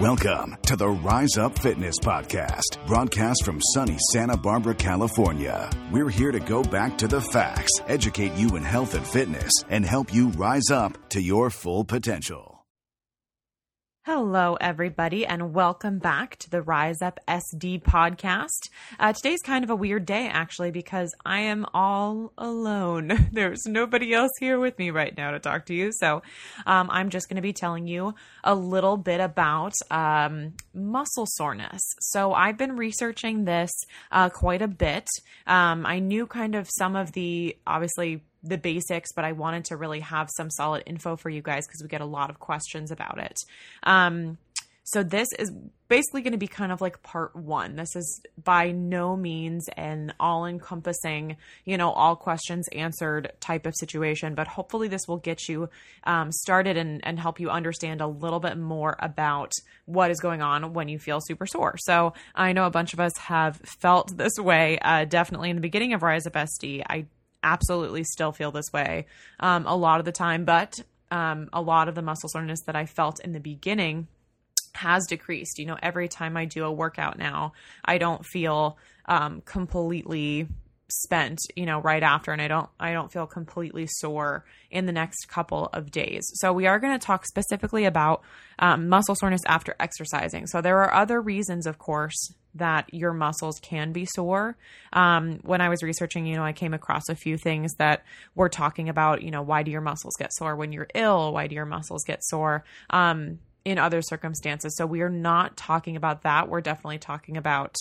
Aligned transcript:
Welcome 0.00 0.56
to 0.64 0.76
the 0.76 0.88
Rise 0.88 1.36
Up 1.36 1.58
Fitness 1.58 1.96
Podcast, 1.98 2.86
broadcast 2.86 3.44
from 3.44 3.60
sunny 3.74 3.98
Santa 4.12 4.34
Barbara, 4.34 4.74
California. 4.74 5.68
We're 5.92 6.08
here 6.08 6.32
to 6.32 6.40
go 6.40 6.62
back 6.62 6.96
to 6.98 7.06
the 7.06 7.20
facts, 7.20 7.82
educate 7.86 8.32
you 8.32 8.56
in 8.56 8.62
health 8.62 8.94
and 8.94 9.06
fitness, 9.06 9.52
and 9.68 9.84
help 9.84 10.14
you 10.14 10.28
rise 10.30 10.70
up 10.70 11.10
to 11.10 11.20
your 11.20 11.50
full 11.50 11.84
potential. 11.84 12.59
Hello, 14.06 14.56
everybody, 14.62 15.26
and 15.26 15.52
welcome 15.52 15.98
back 15.98 16.36
to 16.36 16.48
the 16.48 16.62
Rise 16.62 17.02
Up 17.02 17.20
SB 17.28 17.82
podcast. 17.82 18.70
Uh, 18.98 19.12
today's 19.12 19.42
kind 19.42 19.62
of 19.62 19.68
a 19.68 19.76
weird 19.76 20.06
day, 20.06 20.26
actually, 20.26 20.70
because 20.70 21.14
I 21.26 21.40
am 21.40 21.66
all 21.74 22.32
alone. 22.38 23.28
There's 23.32 23.66
nobody 23.66 24.14
else 24.14 24.30
here 24.40 24.58
with 24.58 24.78
me 24.78 24.90
right 24.90 25.14
now 25.14 25.32
to 25.32 25.38
talk 25.38 25.66
to 25.66 25.74
you. 25.74 25.92
So 25.92 26.22
um, 26.64 26.88
I'm 26.90 27.10
just 27.10 27.28
going 27.28 27.36
to 27.36 27.42
be 27.42 27.52
telling 27.52 27.86
you 27.86 28.14
a 28.42 28.54
little 28.54 28.96
bit 28.96 29.20
about 29.20 29.74
um, 29.90 30.54
muscle 30.72 31.26
soreness. 31.28 31.82
So 32.00 32.32
I've 32.32 32.56
been 32.56 32.76
researching 32.76 33.44
this 33.44 33.70
uh, 34.10 34.30
quite 34.30 34.62
a 34.62 34.68
bit. 34.68 35.06
Um, 35.46 35.84
I 35.84 35.98
knew 35.98 36.26
kind 36.26 36.54
of 36.54 36.70
some 36.70 36.96
of 36.96 37.12
the 37.12 37.54
obviously 37.66 38.22
the 38.42 38.58
basics, 38.58 39.12
but 39.12 39.24
I 39.24 39.32
wanted 39.32 39.66
to 39.66 39.76
really 39.76 40.00
have 40.00 40.30
some 40.36 40.50
solid 40.50 40.82
info 40.86 41.16
for 41.16 41.30
you 41.30 41.42
guys 41.42 41.66
because 41.66 41.82
we 41.82 41.88
get 41.88 42.00
a 42.00 42.06
lot 42.06 42.30
of 42.30 42.38
questions 42.38 42.90
about 42.90 43.18
it. 43.18 43.38
Um, 43.82 44.38
so 44.92 45.04
this 45.04 45.28
is 45.38 45.52
basically 45.86 46.22
going 46.22 46.32
to 46.32 46.38
be 46.38 46.48
kind 46.48 46.72
of 46.72 46.80
like 46.80 47.00
part 47.02 47.36
one. 47.36 47.76
This 47.76 47.94
is 47.94 48.20
by 48.42 48.72
no 48.72 49.16
means 49.16 49.68
an 49.76 50.12
all 50.18 50.46
encompassing, 50.46 51.36
you 51.64 51.76
know, 51.76 51.90
all 51.92 52.16
questions 52.16 52.66
answered 52.72 53.30
type 53.38 53.66
of 53.66 53.74
situation, 53.76 54.34
but 54.34 54.48
hopefully 54.48 54.88
this 54.88 55.06
will 55.06 55.18
get 55.18 55.48
you 55.48 55.68
um, 56.04 56.32
started 56.32 56.76
and, 56.76 57.06
and 57.06 57.20
help 57.20 57.38
you 57.38 57.50
understand 57.50 58.00
a 58.00 58.06
little 58.08 58.40
bit 58.40 58.58
more 58.58 58.96
about 58.98 59.52
what 59.84 60.10
is 60.10 60.18
going 60.18 60.42
on 60.42 60.72
when 60.72 60.88
you 60.88 60.98
feel 60.98 61.20
super 61.20 61.46
sore. 61.46 61.76
So 61.78 62.14
I 62.34 62.52
know 62.52 62.66
a 62.66 62.70
bunch 62.70 62.92
of 62.92 62.98
us 62.98 63.16
have 63.18 63.58
felt 63.58 64.16
this 64.16 64.38
way, 64.38 64.80
uh, 64.80 65.04
definitely 65.04 65.50
in 65.50 65.56
the 65.56 65.62
beginning 65.62 65.92
of 65.92 66.02
Rise 66.02 66.26
Up 66.26 66.32
SB. 66.32 66.82
I 66.88 67.06
absolutely 67.42 68.04
still 68.04 68.32
feel 68.32 68.50
this 68.50 68.72
way 68.72 69.06
um, 69.40 69.66
a 69.66 69.76
lot 69.76 70.00
of 70.00 70.04
the 70.04 70.12
time, 70.12 70.44
but 70.44 70.80
um, 71.10 71.48
a 71.52 71.60
lot 71.60 71.88
of 71.88 71.94
the 71.94 72.02
muscle 72.02 72.28
soreness 72.28 72.60
that 72.66 72.76
I 72.76 72.86
felt 72.86 73.20
in 73.20 73.32
the 73.32 73.40
beginning 73.40 74.06
has 74.74 75.06
decreased. 75.06 75.58
You 75.58 75.66
know, 75.66 75.78
every 75.82 76.08
time 76.08 76.36
I 76.36 76.44
do 76.44 76.64
a 76.64 76.72
workout 76.72 77.18
now, 77.18 77.52
I 77.84 77.98
don't 77.98 78.24
feel 78.24 78.78
um, 79.06 79.42
completely 79.44 80.48
spent 80.92 81.38
you 81.54 81.66
know 81.66 81.80
right 81.80 82.02
after 82.02 82.32
and 82.32 82.42
i 82.42 82.48
don't 82.48 82.68
i 82.78 82.92
don't 82.92 83.12
feel 83.12 83.26
completely 83.26 83.86
sore 83.86 84.44
in 84.70 84.86
the 84.86 84.92
next 84.92 85.28
couple 85.28 85.66
of 85.72 85.90
days 85.90 86.22
so 86.34 86.52
we 86.52 86.66
are 86.66 86.78
going 86.78 86.92
to 86.92 87.04
talk 87.06 87.24
specifically 87.26 87.84
about 87.84 88.22
um, 88.58 88.88
muscle 88.88 89.14
soreness 89.14 89.42
after 89.46 89.74
exercising 89.78 90.46
so 90.46 90.60
there 90.60 90.78
are 90.78 90.92
other 90.92 91.20
reasons 91.20 91.66
of 91.66 91.78
course 91.78 92.32
that 92.54 92.92
your 92.92 93.12
muscles 93.12 93.58
can 93.60 93.92
be 93.92 94.06
sore. 94.14 94.56
Um, 94.92 95.40
when 95.42 95.60
I 95.60 95.68
was 95.68 95.82
researching, 95.82 96.26
you 96.26 96.36
know, 96.36 96.44
I 96.44 96.52
came 96.52 96.74
across 96.74 97.08
a 97.08 97.14
few 97.14 97.36
things 97.36 97.72
that 97.78 98.04
were 98.34 98.48
talking 98.48 98.88
about, 98.88 99.22
you 99.22 99.30
know, 99.30 99.42
why 99.42 99.62
do 99.62 99.70
your 99.70 99.80
muscles 99.80 100.14
get 100.18 100.32
sore 100.32 100.56
when 100.56 100.72
you're 100.72 100.88
ill? 100.94 101.32
Why 101.32 101.46
do 101.46 101.54
your 101.54 101.66
muscles 101.66 102.04
get 102.04 102.24
sore 102.24 102.64
um, 102.90 103.38
in 103.64 103.78
other 103.78 104.02
circumstances? 104.02 104.76
So 104.76 104.86
we 104.86 105.02
are 105.02 105.10
not 105.10 105.56
talking 105.56 105.96
about 105.96 106.22
that. 106.22 106.48
We're 106.48 106.60
definitely 106.60 106.98
talking 106.98 107.36
about 107.36 107.74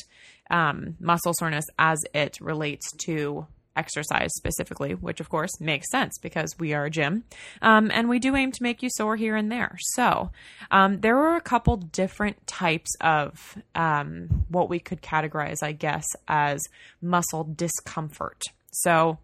um, 0.49 0.95
muscle 0.99 1.33
soreness 1.37 1.65
as 1.77 1.99
it 2.13 2.39
relates 2.41 2.91
to 3.05 3.47
exercise 3.75 4.29
specifically, 4.35 4.93
which 4.93 5.19
of 5.19 5.29
course 5.29 5.59
makes 5.59 5.89
sense 5.91 6.17
because 6.17 6.57
we 6.59 6.73
are 6.73 6.85
a 6.85 6.89
gym 6.89 7.23
um, 7.61 7.89
and 7.93 8.09
we 8.09 8.19
do 8.19 8.35
aim 8.35 8.51
to 8.51 8.63
make 8.63 8.83
you 8.83 8.89
sore 8.91 9.15
here 9.15 9.35
and 9.35 9.51
there. 9.51 9.77
So 9.93 10.31
um, 10.71 10.99
there 10.99 11.15
were 11.15 11.35
a 11.35 11.41
couple 11.41 11.77
different 11.77 12.45
types 12.47 12.93
of 13.01 13.57
um, 13.75 14.45
what 14.49 14.69
we 14.69 14.79
could 14.79 15.01
categorize, 15.01 15.63
I 15.63 15.71
guess, 15.71 16.05
as 16.27 16.61
muscle 17.01 17.43
discomfort. 17.55 18.43
So 18.71 19.17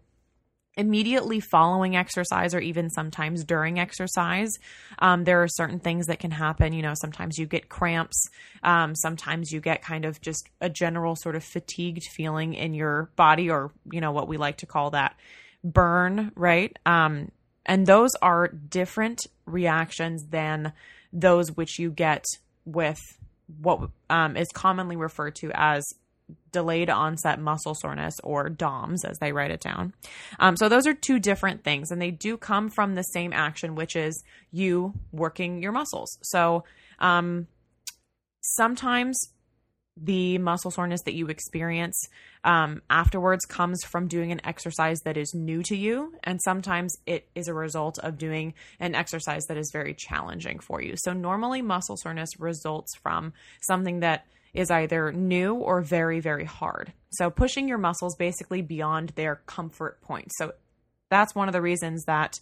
immediately 0.76 1.40
following 1.40 1.96
exercise 1.96 2.54
or 2.54 2.60
even 2.60 2.90
sometimes 2.90 3.44
during 3.44 3.78
exercise 3.78 4.50
um, 4.98 5.24
there 5.24 5.42
are 5.42 5.48
certain 5.48 5.78
things 5.78 6.06
that 6.06 6.18
can 6.18 6.30
happen. 6.30 6.72
You 6.72 6.82
know 6.82 6.94
sometimes 6.94 7.38
you 7.38 7.46
get 7.46 7.68
cramps. 7.68 8.28
Um, 8.62 8.94
sometimes 8.94 9.50
you 9.50 9.60
get 9.60 9.82
kind 9.82 10.04
of 10.04 10.20
just 10.20 10.48
a 10.60 10.68
general 10.68 11.16
sort 11.16 11.36
of 11.36 11.44
fatigued 11.44 12.04
feeling 12.04 12.54
in 12.54 12.74
your 12.74 13.10
body 13.16 13.50
or 13.50 13.72
you 13.90 14.00
know 14.00 14.12
what 14.12 14.28
we 14.28 14.36
like 14.36 14.58
to 14.58 14.66
call 14.66 14.90
that 14.90 15.16
burn 15.64 16.32
right? 16.36 16.76
Um, 16.86 17.30
and 17.64 17.86
those 17.86 18.14
are 18.22 18.48
different 18.48 19.26
reactions 19.44 20.26
than 20.30 20.72
those 21.12 21.50
which 21.52 21.78
you 21.78 21.90
get 21.90 22.24
with 22.64 23.00
what 23.60 23.90
um, 24.10 24.36
is 24.36 24.48
commonly 24.52 24.96
referred 24.96 25.34
to 25.36 25.50
as 25.54 25.84
delayed 26.56 26.88
onset 26.88 27.38
muscle 27.38 27.74
soreness 27.74 28.18
or 28.24 28.48
DOMS 28.48 29.04
as 29.04 29.18
they 29.18 29.30
write 29.30 29.50
it 29.50 29.60
down. 29.60 29.92
Um, 30.40 30.56
so 30.56 30.70
those 30.70 30.86
are 30.86 30.94
two 30.94 31.18
different 31.18 31.64
things 31.64 31.90
and 31.90 32.00
they 32.00 32.10
do 32.10 32.38
come 32.38 32.70
from 32.70 32.94
the 32.94 33.02
same 33.02 33.34
action, 33.34 33.74
which 33.74 33.94
is 33.94 34.24
you 34.50 34.94
working 35.12 35.62
your 35.62 35.72
muscles. 35.72 36.16
So 36.22 36.64
um, 36.98 37.46
sometimes 38.40 39.28
the 39.98 40.38
muscle 40.38 40.70
soreness 40.70 41.02
that 41.02 41.12
you 41.12 41.26
experience 41.26 42.08
um, 42.44 42.80
afterwards 42.88 43.44
comes 43.44 43.84
from 43.84 44.08
doing 44.08 44.32
an 44.32 44.40
exercise 44.42 45.00
that 45.00 45.18
is 45.18 45.34
new 45.34 45.62
to 45.64 45.76
you. 45.76 46.14
And 46.24 46.40
sometimes 46.40 46.96
it 47.04 47.28
is 47.34 47.48
a 47.48 47.54
result 47.54 47.98
of 47.98 48.16
doing 48.16 48.54
an 48.80 48.94
exercise 48.94 49.44
that 49.48 49.58
is 49.58 49.70
very 49.70 49.92
challenging 49.92 50.60
for 50.60 50.80
you. 50.80 50.94
So, 50.96 51.12
normally, 51.12 51.60
muscle 51.60 51.98
soreness 51.98 52.40
results 52.40 52.94
from 52.94 53.34
something 53.60 54.00
that 54.00 54.26
is 54.56 54.70
either 54.70 55.12
new 55.12 55.54
or 55.54 55.82
very, 55.82 56.20
very 56.20 56.44
hard. 56.44 56.92
So 57.10 57.30
pushing 57.30 57.68
your 57.68 57.78
muscles 57.78 58.16
basically 58.16 58.62
beyond 58.62 59.10
their 59.10 59.36
comfort 59.46 60.00
point. 60.00 60.32
So 60.36 60.54
that's 61.10 61.34
one 61.34 61.48
of 61.48 61.52
the 61.52 61.62
reasons 61.62 62.04
that 62.04 62.40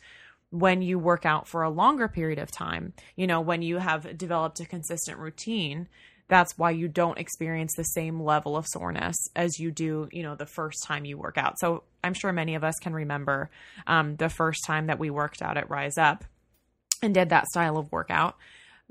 when 0.51 0.83
you 0.83 0.99
work 0.99 1.27
out 1.27 1.49
for 1.49 1.63
a 1.63 1.71
longer 1.71 2.07
period 2.07 2.39
of 2.39 2.51
time, 2.51 2.93
you 3.17 3.27
know, 3.27 3.41
when 3.41 3.63
you 3.63 3.79
have 3.79 4.17
developed 4.17 4.61
a 4.61 4.65
consistent 4.65 5.19
routine, 5.19 5.89
that's 6.29 6.57
why 6.57 6.71
you 6.71 6.89
don't 6.89 7.19
experience 7.19 7.75
the 7.77 7.83
same 7.83 8.21
level 8.21 8.57
of 8.57 8.67
soreness 8.67 9.17
as 9.35 9.59
you 9.59 9.71
do, 9.71 10.09
you 10.13 10.23
know, 10.23 10.37
the 10.37 10.47
first 10.47 10.85
time 10.85 11.05
you 11.05 11.19
work 11.19 11.37
out. 11.37 11.59
So 11.59 11.83
I'm 12.03 12.15
sure 12.15 12.33
many 12.33 12.55
of 12.55 12.65
us 12.65 12.77
can 12.81 12.95
remember 12.95 13.51
um, 13.87 14.17
the 14.17 14.29
first 14.29 14.65
time 14.65 14.87
that 14.87 14.99
we 14.99 15.11
worked 15.11 15.43
out 15.43 15.57
at 15.57 15.69
Rise 15.69 15.99
Up 15.99 16.25
and 17.03 17.13
did 17.13 17.29
that 17.31 17.49
style 17.49 17.77
of 17.77 17.93
workout 17.93 18.37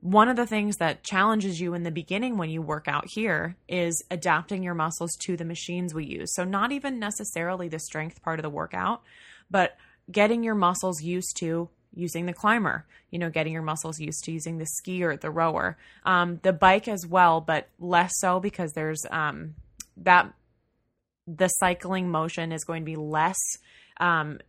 one 0.04 0.28
of 0.28 0.36
the 0.36 0.46
things 0.46 0.76
that 0.78 1.02
challenges 1.02 1.62
you 1.62 1.74
in 1.74 1.84
the 1.84 1.92
beginning 1.92 2.38
when 2.38 2.50
you 2.50 2.62
work 2.62 2.90
out 2.90 3.06
here 3.08 3.56
is 3.70 4.04
adapting 4.12 4.62
your 4.62 4.74
muscles 4.74 5.16
to 5.22 5.38
the 5.38 5.46
machines 5.46 5.94
we 5.94 6.04
use. 6.04 6.36
So, 6.36 6.44
not 6.44 6.74
even 6.74 7.00
necessarily 7.00 7.70
the 7.70 7.80
strength 7.80 8.22
part 8.22 8.38
of 8.38 8.44
the 8.44 8.50
workout, 8.50 9.02
but 9.50 9.78
getting 10.12 10.44
your 10.44 10.56
muscles 10.56 11.02
used 11.02 11.38
to 11.38 11.70
using 11.96 12.26
the 12.26 12.34
climber, 12.34 12.86
you 13.12 13.20
know, 13.20 13.30
getting 13.30 13.54
your 13.54 13.62
muscles 13.62 13.98
used 13.98 14.26
to 14.26 14.34
using 14.34 14.58
the 14.58 14.68
skier, 14.78 15.18
the 15.20 15.32
rower, 15.32 15.78
um, 16.04 16.38
the 16.44 16.52
bike 16.52 16.90
as 16.90 17.08
well, 17.08 17.40
but 17.40 17.70
less 17.80 18.12
so 18.18 18.42
because 18.42 18.74
there's 18.74 19.06
um, 19.10 19.56
that 19.96 20.34
the 21.26 21.48
cycling 21.48 22.10
motion 22.10 22.52
is 22.52 22.66
going 22.66 22.82
to 22.82 22.86
be 22.86 22.98
less 22.98 23.40
um, 24.02 24.40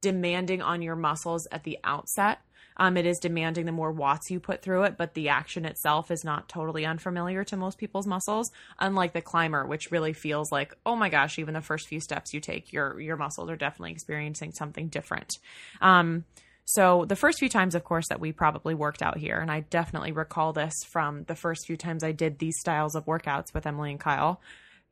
demanding 0.00 0.62
on 0.62 0.82
your 0.82 0.94
muscles 0.94 1.48
at 1.50 1.64
the 1.64 1.78
outset 1.82 2.42
um, 2.80 2.96
it 2.96 3.04
is 3.04 3.18
demanding 3.18 3.66
the 3.66 3.72
more 3.72 3.92
watts 3.92 4.30
you 4.30 4.40
put 4.40 4.62
through 4.62 4.84
it, 4.84 4.96
but 4.96 5.12
the 5.12 5.28
action 5.28 5.66
itself 5.66 6.10
is 6.10 6.24
not 6.24 6.48
totally 6.48 6.86
unfamiliar 6.86 7.44
to 7.44 7.56
most 7.58 7.76
people's 7.76 8.06
muscles. 8.06 8.50
Unlike 8.78 9.12
the 9.12 9.20
climber, 9.20 9.66
which 9.66 9.90
really 9.90 10.14
feels 10.14 10.50
like, 10.50 10.74
oh 10.86 10.96
my 10.96 11.10
gosh, 11.10 11.38
even 11.38 11.52
the 11.52 11.60
first 11.60 11.88
few 11.88 12.00
steps 12.00 12.32
you 12.32 12.40
take, 12.40 12.72
your 12.72 12.98
your 12.98 13.18
muscles 13.18 13.50
are 13.50 13.56
definitely 13.56 13.92
experiencing 13.92 14.52
something 14.52 14.88
different. 14.88 15.36
Um, 15.82 16.24
so 16.64 17.04
the 17.04 17.16
first 17.16 17.38
few 17.38 17.50
times, 17.50 17.74
of 17.74 17.84
course, 17.84 18.08
that 18.08 18.18
we 18.18 18.32
probably 18.32 18.72
worked 18.72 19.02
out 19.02 19.18
here, 19.18 19.38
and 19.38 19.50
I 19.50 19.60
definitely 19.60 20.12
recall 20.12 20.54
this 20.54 20.82
from 20.82 21.24
the 21.24 21.34
first 21.34 21.66
few 21.66 21.76
times 21.76 22.02
I 22.02 22.12
did 22.12 22.38
these 22.38 22.58
styles 22.60 22.94
of 22.94 23.04
workouts 23.04 23.52
with 23.52 23.66
Emily 23.66 23.90
and 23.90 24.00
Kyle. 24.00 24.40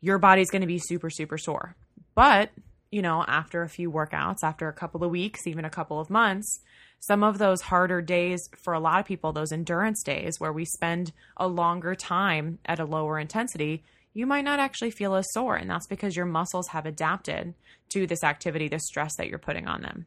Your 0.03 0.19
body's 0.19 0.51
going 0.51 0.61
to 0.61 0.67
be 0.67 0.79
super, 0.79 1.09
super 1.09 1.39
sore. 1.39 1.75
But, 2.15 2.51
you 2.91 3.03
know, 3.03 3.25
after 3.27 3.63
a 3.63 3.69
few 3.69 3.91
workouts, 3.91 4.43
after 4.43 4.69
a 4.69 4.73
couple 4.73 5.05
of 5.05 5.11
weeks, 5.11 5.47
even 5.47 5.65
a 5.65 5.71
couple 5.71 6.01
of 6.01 6.11
months, 6.11 6.61
some 7.01 7.23
of 7.23 7.39
those 7.39 7.61
harder 7.63 8.01
days 8.01 8.49
for 8.63 8.73
a 8.73 8.81
lot 8.81 9.01
of 9.01 9.07
people, 9.07 9.33
those 9.33 9.53
endurance 9.53 10.03
days 10.03 10.41
where 10.41 10.53
we 10.53 10.65
spend 10.65 11.13
a 11.37 11.47
longer 11.47 11.95
time 11.95 12.59
at 12.65 12.81
a 12.81 12.85
lower 12.85 13.19
intensity, 13.19 13.85
you 14.15 14.27
might 14.27 14.45
not 14.45 14.59
actually 14.59 14.91
feel 14.91 15.15
as 15.15 15.27
sore. 15.33 15.57
And 15.57 15.71
that's 15.71 15.87
because 15.87 16.17
your 16.17 16.27
muscles 16.27 16.69
have 16.69 16.87
adapted 16.87 17.55
to 17.91 18.07
this 18.07 18.25
activity, 18.25 18.69
the 18.69 18.81
stress 18.81 19.15
that 19.17 19.29
you're 19.29 19.39
putting 19.39 19.69
on 19.69 19.83
them. 19.83 20.07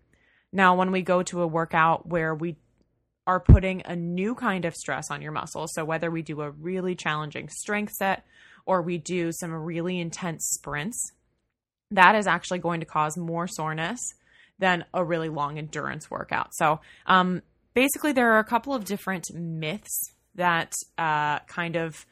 Now, 0.51 0.75
when 0.75 0.91
we 0.91 1.01
go 1.01 1.23
to 1.23 1.41
a 1.41 1.47
workout 1.47 2.07
where 2.07 2.35
we 2.35 2.57
are 3.25 3.39
putting 3.39 3.83
a 3.85 3.95
new 3.95 4.35
kind 4.35 4.65
of 4.65 4.75
stress 4.75 5.09
on 5.09 5.21
your 5.21 5.31
muscles, 5.31 5.71
so 5.73 5.85
whether 5.85 6.11
we 6.11 6.23
do 6.23 6.41
a 6.41 6.51
really 6.51 6.95
challenging 6.95 7.47
strength 7.47 7.93
set 7.93 8.25
or 8.65 8.81
we 8.81 8.97
do 8.97 9.31
some 9.31 9.53
really 9.53 9.99
intense 9.99 10.45
sprints, 10.51 11.13
that 11.91 12.15
is 12.15 12.27
actually 12.27 12.59
going 12.59 12.79
to 12.79 12.85
cause 12.85 13.17
more 13.17 13.47
soreness 13.47 13.99
than 14.59 14.85
a 14.93 15.03
really 15.03 15.29
long 15.29 15.57
endurance 15.57 16.09
workout. 16.09 16.53
So, 16.53 16.79
um, 17.05 17.41
basically, 17.73 18.13
there 18.13 18.31
are 18.33 18.39
a 18.39 18.43
couple 18.43 18.73
of 18.73 18.85
different 18.85 19.25
myths 19.33 20.11
that 20.35 20.73
uh, 20.97 21.39
kind 21.39 21.75
of 21.75 22.05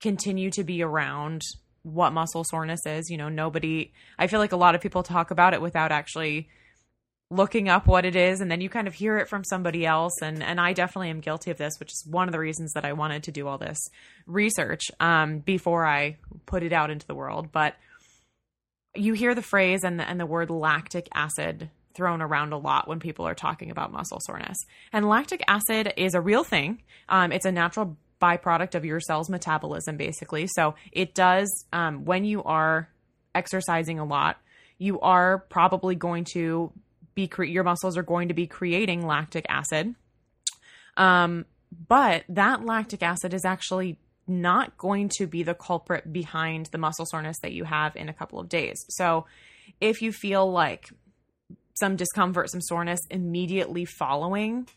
continue 0.00 0.50
to 0.50 0.64
be 0.64 0.82
around 0.82 1.42
what 1.82 2.12
muscle 2.12 2.44
soreness 2.44 2.86
is. 2.86 3.10
You 3.10 3.16
know, 3.16 3.28
nobody, 3.28 3.92
I 4.18 4.26
feel 4.26 4.40
like 4.40 4.52
a 4.52 4.56
lot 4.56 4.74
of 4.74 4.80
people 4.80 5.02
talk 5.02 5.30
about 5.30 5.54
it 5.54 5.60
without 5.60 5.92
actually 5.92 6.48
looking 7.30 7.68
up 7.68 7.86
what 7.86 8.04
it 8.04 8.14
is 8.14 8.40
and 8.40 8.50
then 8.50 8.60
you 8.60 8.68
kind 8.68 8.86
of 8.86 8.94
hear 8.94 9.16
it 9.16 9.28
from 9.28 9.42
somebody 9.42 9.86
else 9.86 10.12
and 10.20 10.42
and 10.42 10.60
I 10.60 10.72
definitely 10.72 11.08
am 11.08 11.20
guilty 11.20 11.50
of 11.50 11.56
this 11.56 11.72
which 11.80 11.90
is 11.90 12.06
one 12.08 12.28
of 12.28 12.32
the 12.32 12.38
reasons 12.38 12.72
that 12.74 12.84
I 12.84 12.92
wanted 12.92 13.24
to 13.24 13.32
do 13.32 13.48
all 13.48 13.56
this 13.56 13.78
research 14.26 14.82
um, 15.00 15.38
before 15.38 15.86
I 15.86 16.18
put 16.44 16.62
it 16.62 16.72
out 16.72 16.90
into 16.90 17.06
the 17.06 17.14
world 17.14 17.50
but 17.50 17.74
you 18.94 19.12
hear 19.12 19.34
the 19.34 19.42
phrase 19.42 19.84
and 19.84 19.98
the, 19.98 20.08
and 20.08 20.18
the 20.18 20.26
word 20.26 20.50
lactic 20.50 21.08
acid 21.12 21.70
thrown 21.94 22.20
around 22.20 22.52
a 22.52 22.58
lot 22.58 22.88
when 22.88 22.98
people 22.98 23.26
are 23.26 23.34
talking 23.34 23.70
about 23.70 23.92
muscle 23.92 24.18
soreness. 24.20 24.58
And 24.92 25.08
lactic 25.08 25.42
acid 25.46 25.92
is 25.96 26.14
a 26.14 26.20
real 26.20 26.44
thing. 26.44 26.82
Um, 27.08 27.30
it's 27.30 27.46
a 27.46 27.52
natural 27.52 27.96
byproduct 28.20 28.74
of 28.74 28.84
your 28.84 29.00
cell's 29.00 29.28
metabolism 29.28 29.96
basically. 29.96 30.48
So 30.48 30.74
it 30.92 31.14
does 31.14 31.48
um, 31.72 32.04
when 32.04 32.24
you 32.24 32.42
are 32.42 32.88
exercising 33.34 33.98
a 33.98 34.04
lot 34.04 34.38
you 34.78 35.00
are 35.00 35.38
probably 35.38 35.94
going 35.94 36.24
to 36.24 36.72
be 37.14 37.28
cre- 37.28 37.44
your 37.44 37.64
muscles 37.64 37.96
are 37.96 38.02
going 38.02 38.28
to 38.28 38.34
be 38.34 38.46
creating 38.46 39.06
lactic 39.06 39.46
acid. 39.48 39.94
Um, 40.96 41.46
but 41.88 42.24
that 42.28 42.64
lactic 42.64 43.02
acid 43.02 43.34
is 43.34 43.44
actually 43.44 43.98
not 44.26 44.76
going 44.78 45.10
to 45.16 45.26
be 45.26 45.42
the 45.42 45.54
culprit 45.54 46.12
behind 46.12 46.66
the 46.66 46.78
muscle 46.78 47.06
soreness 47.06 47.38
that 47.42 47.52
you 47.52 47.64
have 47.64 47.96
in 47.96 48.08
a 48.08 48.14
couple 48.14 48.38
of 48.38 48.48
days. 48.48 48.84
So 48.88 49.26
if 49.80 50.02
you 50.02 50.12
feel 50.12 50.50
like 50.50 50.88
some 51.74 51.96
discomfort, 51.96 52.50
some 52.50 52.60
soreness 52.60 53.00
immediately 53.10 53.84
following 53.84 54.68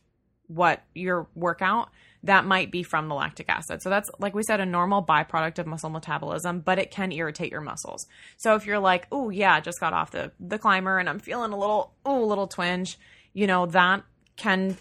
what 0.47 0.81
your 0.95 1.27
workout, 1.35 1.89
that 2.23 2.45
might 2.45 2.71
be 2.71 2.83
from 2.83 3.07
the 3.07 3.15
lactic 3.15 3.47
acid. 3.49 3.81
So 3.81 3.89
that's 3.89 4.09
like 4.19 4.33
we 4.33 4.43
said, 4.43 4.59
a 4.59 4.65
normal 4.65 5.03
byproduct 5.03 5.59
of 5.59 5.67
muscle 5.67 5.89
metabolism, 5.89 6.61
but 6.61 6.79
it 6.79 6.91
can 6.91 7.11
irritate 7.11 7.51
your 7.51 7.61
muscles. 7.61 8.05
So 8.37 8.55
if 8.55 8.65
you're 8.65 8.79
like, 8.79 9.07
oh 9.11 9.29
yeah, 9.29 9.59
just 9.59 9.79
got 9.79 9.93
off 9.93 10.11
the 10.11 10.31
the 10.39 10.57
climber 10.57 10.97
and 10.97 11.09
I'm 11.09 11.19
feeling 11.19 11.53
a 11.53 11.57
little 11.57 11.93
oh 12.05 12.23
a 12.23 12.25
little 12.25 12.47
twinge, 12.47 12.97
you 13.33 13.47
know 13.47 13.65
that 13.67 14.03
can 14.35 14.77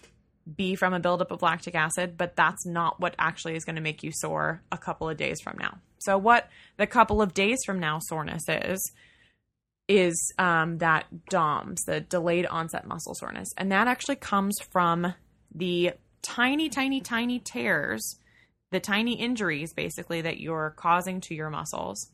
be 0.55 0.77
from 0.77 0.95
a 0.95 1.01
buildup 1.01 1.31
of 1.31 1.43
lactic 1.43 1.75
acid, 1.75 2.17
but 2.17 2.37
that's 2.37 2.65
not 2.65 3.01
what 3.01 3.15
actually 3.19 3.57
is 3.57 3.65
going 3.65 3.77
to 3.77 3.83
make 3.83 4.03
you 4.03 4.13
sore 4.13 4.63
a 4.71 4.79
couple 4.79 5.09
of 5.09 5.17
days 5.17 5.41
from 5.43 5.57
now. 5.59 5.79
So 5.99 6.17
what 6.19 6.49
the 6.77 6.87
couple 6.87 7.21
of 7.21 7.35
days 7.35 7.59
from 7.65 7.81
now 7.81 7.99
soreness 8.01 8.45
is 8.49 8.93
is 9.89 10.33
um, 10.39 10.79
that 10.79 11.05
DOMS, 11.31 11.85
the 11.85 12.01
delayed 12.01 12.45
onset 12.47 12.87
muscle 12.87 13.15
soreness, 13.15 13.49
and 13.57 13.71
that 13.71 13.87
actually 13.87 14.17
comes 14.17 14.57
from 14.73 15.15
the 15.55 15.93
tiny, 16.23 16.69
tiny, 16.69 17.01
tiny 17.01 17.39
tears, 17.39 18.17
the 18.73 18.81
tiny 18.81 19.15
injuries 19.15 19.73
basically 19.73 20.21
that 20.21 20.41
you're 20.41 20.75
causing 20.77 21.21
to 21.21 21.35
your 21.35 21.51
muscles, 21.51 22.11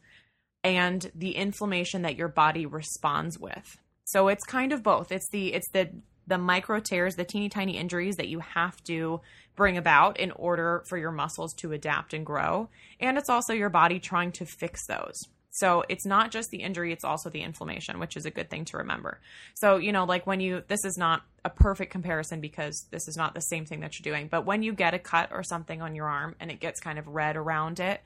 and 0.63 1.11
the 1.15 1.35
inflammation 1.35 2.03
that 2.03 2.17
your 2.17 2.29
body 2.29 2.67
responds 2.67 3.39
with. 3.39 3.79
So 4.05 4.29
it's 4.29 4.45
kind 4.45 4.73
of 4.73 4.83
both. 4.83 5.11
It's 5.11 5.29
the 5.31 5.55
it's 5.55 5.71
the 5.73 5.91
the 6.27 6.39
micro 6.39 6.81
tears, 6.81 7.17
the 7.17 7.25
teeny 7.25 7.49
tiny 7.49 7.77
injuries 7.77 8.17
that 8.17 8.29
you 8.29 8.41
have 8.41 8.83
to 8.85 9.21
bring 9.57 9.77
about 9.77 10.19
in 10.19 10.31
order 10.33 10.83
for 10.87 10.97
your 10.97 11.13
muscles 11.13 11.53
to 11.55 11.73
adapt 11.73 12.15
and 12.15 12.25
grow. 12.25 12.69
And 13.01 13.19
it's 13.19 13.29
also 13.29 13.53
your 13.53 13.69
body 13.69 13.99
trying 13.99 14.33
to 14.33 14.47
fix 14.47 14.87
those. 14.87 15.21
So 15.55 15.85
it's 15.91 16.07
not 16.07 16.31
just 16.31 16.51
the 16.51 16.63
injury, 16.63 16.95
it's 16.95 17.05
also 17.05 17.29
the 17.29 17.43
inflammation, 17.43 17.99
which 17.99 18.17
is 18.17 18.25
a 18.25 18.31
good 18.31 18.49
thing 18.49 18.65
to 18.67 18.79
remember. 18.79 19.21
So, 19.55 19.77
you 19.77 19.93
know, 19.93 20.05
like 20.05 20.27
when 20.27 20.41
you, 20.41 20.63
this 20.67 20.83
is 20.87 20.97
not 20.97 21.23
a 21.45 21.51
perfect 21.51 21.93
comparison 21.93 22.41
because 22.41 22.87
this 22.91 23.07
is 23.07 23.19
not 23.19 23.35
the 23.35 23.41
same 23.41 23.67
thing 23.67 23.81
that 23.81 23.99
you're 23.99 24.11
doing, 24.11 24.29
but 24.29 24.47
when 24.47 24.63
you 24.63 24.73
get 24.73 24.95
a 24.95 24.99
cut 24.99 25.31
or 25.31 25.43
something 25.43 25.83
on 25.83 25.95
your 25.95 26.09
arm 26.09 26.35
and 26.41 26.51
it 26.51 26.59
gets 26.59 26.81
kind 26.81 26.99
of 26.99 27.07
red 27.07 27.37
around 27.37 27.81
it, 27.81 28.01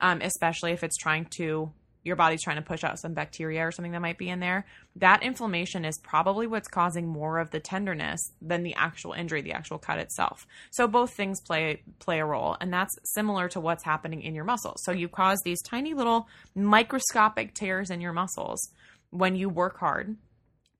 um, 0.00 0.20
especially 0.22 0.72
if 0.72 0.82
it's 0.82 0.96
trying 0.96 1.26
to 1.36 1.70
your 2.08 2.16
body's 2.16 2.42
trying 2.42 2.56
to 2.56 2.62
push 2.62 2.82
out 2.82 2.98
some 2.98 3.14
bacteria 3.14 3.64
or 3.64 3.70
something 3.70 3.92
that 3.92 4.02
might 4.02 4.18
be 4.18 4.28
in 4.28 4.40
there, 4.40 4.66
that 4.96 5.22
inflammation 5.22 5.84
is 5.84 5.98
probably 5.98 6.46
what's 6.46 6.66
causing 6.66 7.06
more 7.06 7.38
of 7.38 7.50
the 7.50 7.60
tenderness 7.60 8.32
than 8.42 8.64
the 8.64 8.74
actual 8.74 9.12
injury, 9.12 9.42
the 9.42 9.52
actual 9.52 9.78
cut 9.78 9.98
itself. 9.98 10.46
So 10.72 10.88
both 10.88 11.12
things 11.12 11.40
play 11.40 11.82
play 12.00 12.18
a 12.18 12.24
role, 12.24 12.56
and 12.60 12.72
that's 12.72 12.98
similar 13.04 13.48
to 13.50 13.60
what's 13.60 13.84
happening 13.84 14.22
in 14.22 14.34
your 14.34 14.44
muscles. 14.44 14.82
So 14.82 14.90
you 14.90 15.08
cause 15.08 15.38
these 15.44 15.62
tiny 15.62 15.94
little 15.94 16.26
microscopic 16.56 17.54
tears 17.54 17.90
in 17.90 18.00
your 18.00 18.12
muscles 18.12 18.70
when 19.10 19.36
you 19.36 19.48
work 19.48 19.78
hard 19.78 20.16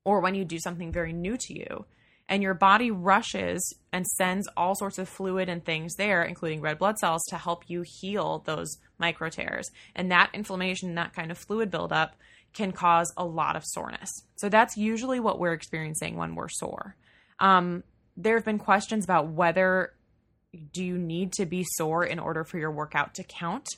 or 0.05 0.21
when 0.21 0.35
you 0.35 0.45
do 0.45 0.59
something 0.59 0.91
very 0.91 1.13
new 1.13 1.37
to 1.37 1.55
you 1.55 1.85
and 2.29 2.43
your 2.43 2.55
body 2.55 2.91
rushes 2.91 3.75
and 3.93 4.07
sends 4.07 4.49
all 4.57 4.75
sorts 4.75 4.99
of 4.99 5.09
fluid 5.09 5.49
and 5.49 5.65
things 5.65 5.95
there, 5.95 6.23
including 6.23 6.61
red 6.61 6.79
blood 6.79 6.99
cells, 6.99 7.25
to 7.27 7.37
help 7.37 7.65
you 7.69 7.83
heal 8.01 8.43
those 8.45 8.77
micro 8.99 9.31
tears. 9.31 9.71
And 9.95 10.11
that 10.11 10.31
inflammation, 10.35 10.95
that 10.97 11.15
kind 11.15 11.31
of 11.31 11.39
fluid 11.39 11.71
buildup, 11.71 12.17
can 12.53 12.73
cause 12.73 13.13
a 13.17 13.25
lot 13.25 13.57
of 13.57 13.63
soreness. 13.65 14.11
So 14.37 14.49
that's 14.49 14.77
usually 14.77 15.21
what 15.21 15.39
we're 15.39 15.53
experiencing 15.53 16.17
when 16.17 16.35
we're 16.35 16.49
sore. 16.49 16.97
Um, 17.41 17.83
there 18.17 18.35
have 18.37 18.45
been 18.45 18.59
questions 18.59 19.05
about 19.05 19.29
whether 19.29 19.93
do 20.73 20.85
you 20.85 20.99
need 20.99 21.33
to 21.35 21.47
be 21.47 21.65
sore 21.77 22.05
in 22.05 22.19
order 22.19 22.43
for 22.45 22.59
your 22.59 22.71
workout 22.71 23.15
to 23.15 23.23
count. 23.23 23.69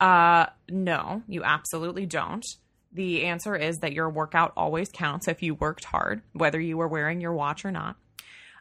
Uh, 0.00 0.46
no, 0.68 1.22
you 1.26 1.42
absolutely 1.42 2.06
don't 2.06 2.44
the 2.92 3.24
answer 3.24 3.54
is 3.56 3.78
that 3.78 3.92
your 3.92 4.08
workout 4.08 4.52
always 4.56 4.88
counts 4.88 5.28
if 5.28 5.42
you 5.42 5.54
worked 5.54 5.84
hard, 5.84 6.22
whether 6.32 6.60
you 6.60 6.76
were 6.76 6.88
wearing 6.88 7.20
your 7.20 7.34
watch 7.34 7.64
or 7.64 7.70
not. 7.70 7.96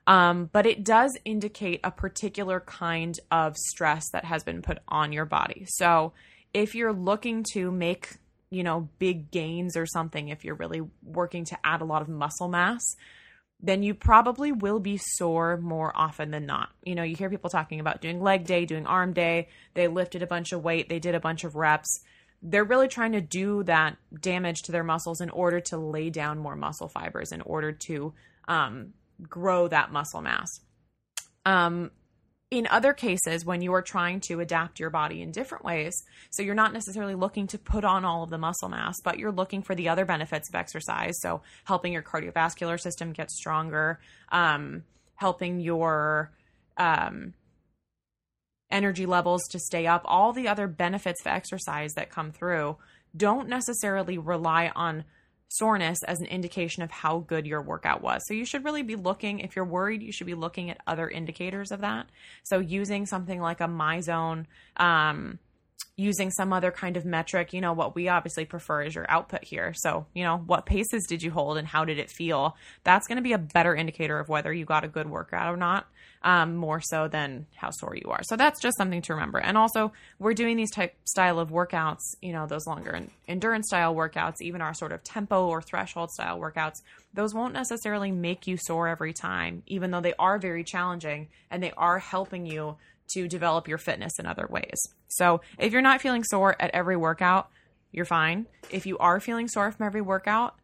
Um, 0.07 0.49
but 0.51 0.65
it 0.65 0.83
does 0.83 1.17
indicate 1.25 1.79
a 1.83 1.91
particular 1.91 2.59
kind 2.59 3.19
of 3.31 3.55
stress 3.57 4.03
that 4.11 4.25
has 4.25 4.43
been 4.43 4.61
put 4.61 4.79
on 4.87 5.11
your 5.11 5.25
body. 5.25 5.65
So 5.67 6.13
if 6.53 6.75
you're 6.75 6.93
looking 6.93 7.43
to 7.53 7.71
make, 7.71 8.09
you 8.51 8.63
know, 8.63 8.89
big 8.99 9.31
gains 9.31 9.75
or 9.75 9.85
something, 9.85 10.29
if 10.29 10.45
you're 10.45 10.55
really 10.55 10.81
working 11.03 11.45
to 11.45 11.57
add 11.63 11.81
a 11.81 11.85
lot 11.85 12.01
of 12.01 12.09
muscle 12.09 12.47
mass, 12.47 12.83
then 13.61 13.81
you 13.81 13.95
probably 13.95 14.51
will 14.51 14.79
be 14.79 14.97
sore 14.97 15.57
more 15.57 15.91
often 15.95 16.29
than 16.29 16.45
not. 16.45 16.69
You 16.83 16.93
know, 16.93 17.03
you 17.03 17.15
hear 17.15 17.29
people 17.29 17.49
talking 17.49 17.79
about 17.79 18.01
doing 18.01 18.21
leg 18.21 18.45
day, 18.45 18.65
doing 18.65 18.85
arm 18.85 19.13
day, 19.13 19.47
they 19.73 19.87
lifted 19.87 20.21
a 20.21 20.27
bunch 20.27 20.51
of 20.51 20.63
weight, 20.63 20.87
they 20.87 20.99
did 20.99 21.15
a 21.15 21.19
bunch 21.19 21.43
of 21.43 21.55
reps 21.55 22.01
they're 22.41 22.63
really 22.63 22.87
trying 22.87 23.13
to 23.13 23.21
do 23.21 23.63
that 23.63 23.97
damage 24.21 24.63
to 24.63 24.71
their 24.71 24.83
muscles 24.83 25.21
in 25.21 25.29
order 25.29 25.59
to 25.59 25.77
lay 25.77 26.09
down 26.09 26.37
more 26.37 26.55
muscle 26.55 26.87
fibers 26.87 27.31
in 27.31 27.41
order 27.41 27.71
to 27.71 28.13
um, 28.47 28.93
grow 29.27 29.67
that 29.67 29.91
muscle 29.91 30.21
mass. 30.21 30.61
Um, 31.45 31.91
in 32.51 32.67
other 32.67 32.93
cases, 32.93 33.43
when 33.43 33.61
you 33.61 33.73
are 33.73 33.81
trying 33.81 34.19
to 34.21 34.39
adapt 34.39 34.79
your 34.79 34.91
body 34.91 35.21
in 35.21 35.31
different 35.31 35.65
ways, 35.65 36.03
so 36.29 36.43
you're 36.43 36.53
not 36.53 36.73
necessarily 36.73 37.15
looking 37.15 37.47
to 37.47 37.57
put 37.57 37.83
on 37.83 38.05
all 38.05 38.23
of 38.23 38.29
the 38.29 38.37
muscle 38.37 38.69
mass, 38.69 38.95
but 39.03 39.17
you're 39.17 39.31
looking 39.31 39.63
for 39.63 39.73
the 39.73 39.89
other 39.89 40.05
benefits 40.05 40.47
of 40.49 40.55
exercise. 40.55 41.19
So, 41.21 41.41
helping 41.63 41.91
your 41.91 42.03
cardiovascular 42.03 42.79
system 42.79 43.13
get 43.13 43.31
stronger, 43.31 43.99
um, 44.31 44.83
helping 45.15 45.59
your 45.59 46.31
um, 46.77 47.33
energy 48.71 49.05
levels 49.05 49.43
to 49.51 49.59
stay 49.59 49.87
up, 49.87 50.01
all 50.05 50.33
the 50.33 50.47
other 50.47 50.67
benefits 50.67 51.21
of 51.21 51.27
exercise 51.27 51.93
that 51.93 52.09
come 52.09 52.31
through 52.31 52.77
don't 53.15 53.47
necessarily 53.47 54.17
rely 54.17 54.71
on 54.75 55.05
soreness 55.47 56.03
as 56.03 56.19
an 56.19 56.25
indication 56.25 56.83
of 56.83 56.91
how 56.91 57.19
good 57.19 57.45
your 57.45 57.61
workout 57.61 58.01
was. 58.01 58.21
So 58.27 58.33
you 58.33 58.45
should 58.45 58.65
really 58.65 58.83
be 58.83 58.95
looking, 58.95 59.39
if 59.39 59.55
you're 59.55 59.63
worried, 59.63 60.01
you 60.01 60.11
should 60.11 60.27
be 60.27 60.33
looking 60.33 60.69
at 60.69 60.81
other 60.87 61.07
indicators 61.07 61.71
of 61.71 61.81
that. 61.81 62.07
So 62.43 62.59
using 62.59 63.05
something 63.05 63.39
like 63.39 63.61
a 63.61 63.67
MyZone, 63.67 64.45
um, 64.77 65.39
using 65.97 66.29
some 66.29 66.51
other 66.51 66.71
kind 66.71 66.97
of 66.97 67.05
metric. 67.05 67.53
You 67.53 67.61
know, 67.61 67.73
what 67.73 67.95
we 67.95 68.09
obviously 68.09 68.45
prefer 68.45 68.83
is 68.83 68.95
your 68.95 69.09
output 69.09 69.43
here. 69.43 69.73
So, 69.75 70.05
you 70.13 70.23
know, 70.23 70.37
what 70.37 70.65
paces 70.65 71.05
did 71.07 71.23
you 71.23 71.31
hold 71.31 71.57
and 71.57 71.67
how 71.67 71.85
did 71.85 71.99
it 71.99 72.11
feel? 72.11 72.57
That's 72.83 73.07
going 73.07 73.17
to 73.17 73.21
be 73.21 73.33
a 73.33 73.37
better 73.37 73.75
indicator 73.75 74.19
of 74.19 74.27
whether 74.27 74.51
you 74.51 74.65
got 74.65 74.83
a 74.83 74.89
good 74.89 75.09
workout 75.09 75.53
or 75.53 75.57
not, 75.57 75.87
um, 76.25 76.55
more 76.55 76.81
so 76.81 77.07
than 77.07 77.45
how 77.55 77.69
sore 77.69 77.95
you 77.95 78.09
are. 78.09 78.23
So 78.23 78.35
that's 78.35 78.59
just 78.59 78.77
something 78.77 79.03
to 79.03 79.13
remember. 79.13 79.37
And 79.37 79.57
also, 79.57 79.93
we're 80.17 80.33
doing 80.33 80.57
these 80.57 80.71
type 80.71 80.95
style 81.05 81.39
of 81.39 81.51
workouts, 81.51 82.01
you 82.19 82.33
know, 82.33 82.47
those 82.47 82.65
longer 82.65 82.99
endurance 83.27 83.67
style 83.67 83.93
workouts, 83.95 84.41
even 84.41 84.59
our 84.59 84.73
sort 84.73 84.91
of 84.91 85.03
tempo 85.03 85.47
or 85.47 85.61
threshold 85.61 86.09
style 86.09 86.39
workouts. 86.39 86.81
Those 87.13 87.35
won't 87.35 87.53
necessarily 87.53 88.11
make 88.11 88.47
you 88.47 88.57
sore 88.57 88.87
every 88.87 89.13
time, 89.13 89.61
even 89.67 89.91
though 89.91 90.01
they 90.01 90.15
are 90.17 90.39
very 90.39 90.63
challenging 90.63 91.29
and 91.51 91.61
they 91.61 91.71
are 91.77 91.99
helping 91.99 92.47
you 92.47 92.77
to 93.13 93.27
develop 93.27 93.67
your 93.67 93.77
fitness 93.77 94.17
in 94.17 94.25
other 94.25 94.47
ways. 94.49 94.79
So 95.07 95.41
if 95.59 95.71
you're 95.71 95.83
not 95.83 96.01
feeling 96.01 96.23
sore 96.23 96.55
at 96.59 96.71
every 96.71 96.97
workout, 96.97 97.49
you're 97.91 98.03
fine. 98.03 98.47
If 98.71 98.87
you 98.87 98.97
are 98.97 99.19
feeling 99.19 99.47
sore 99.47 99.71
from 99.71 99.85
every 99.85 100.01
workout, 100.01 100.55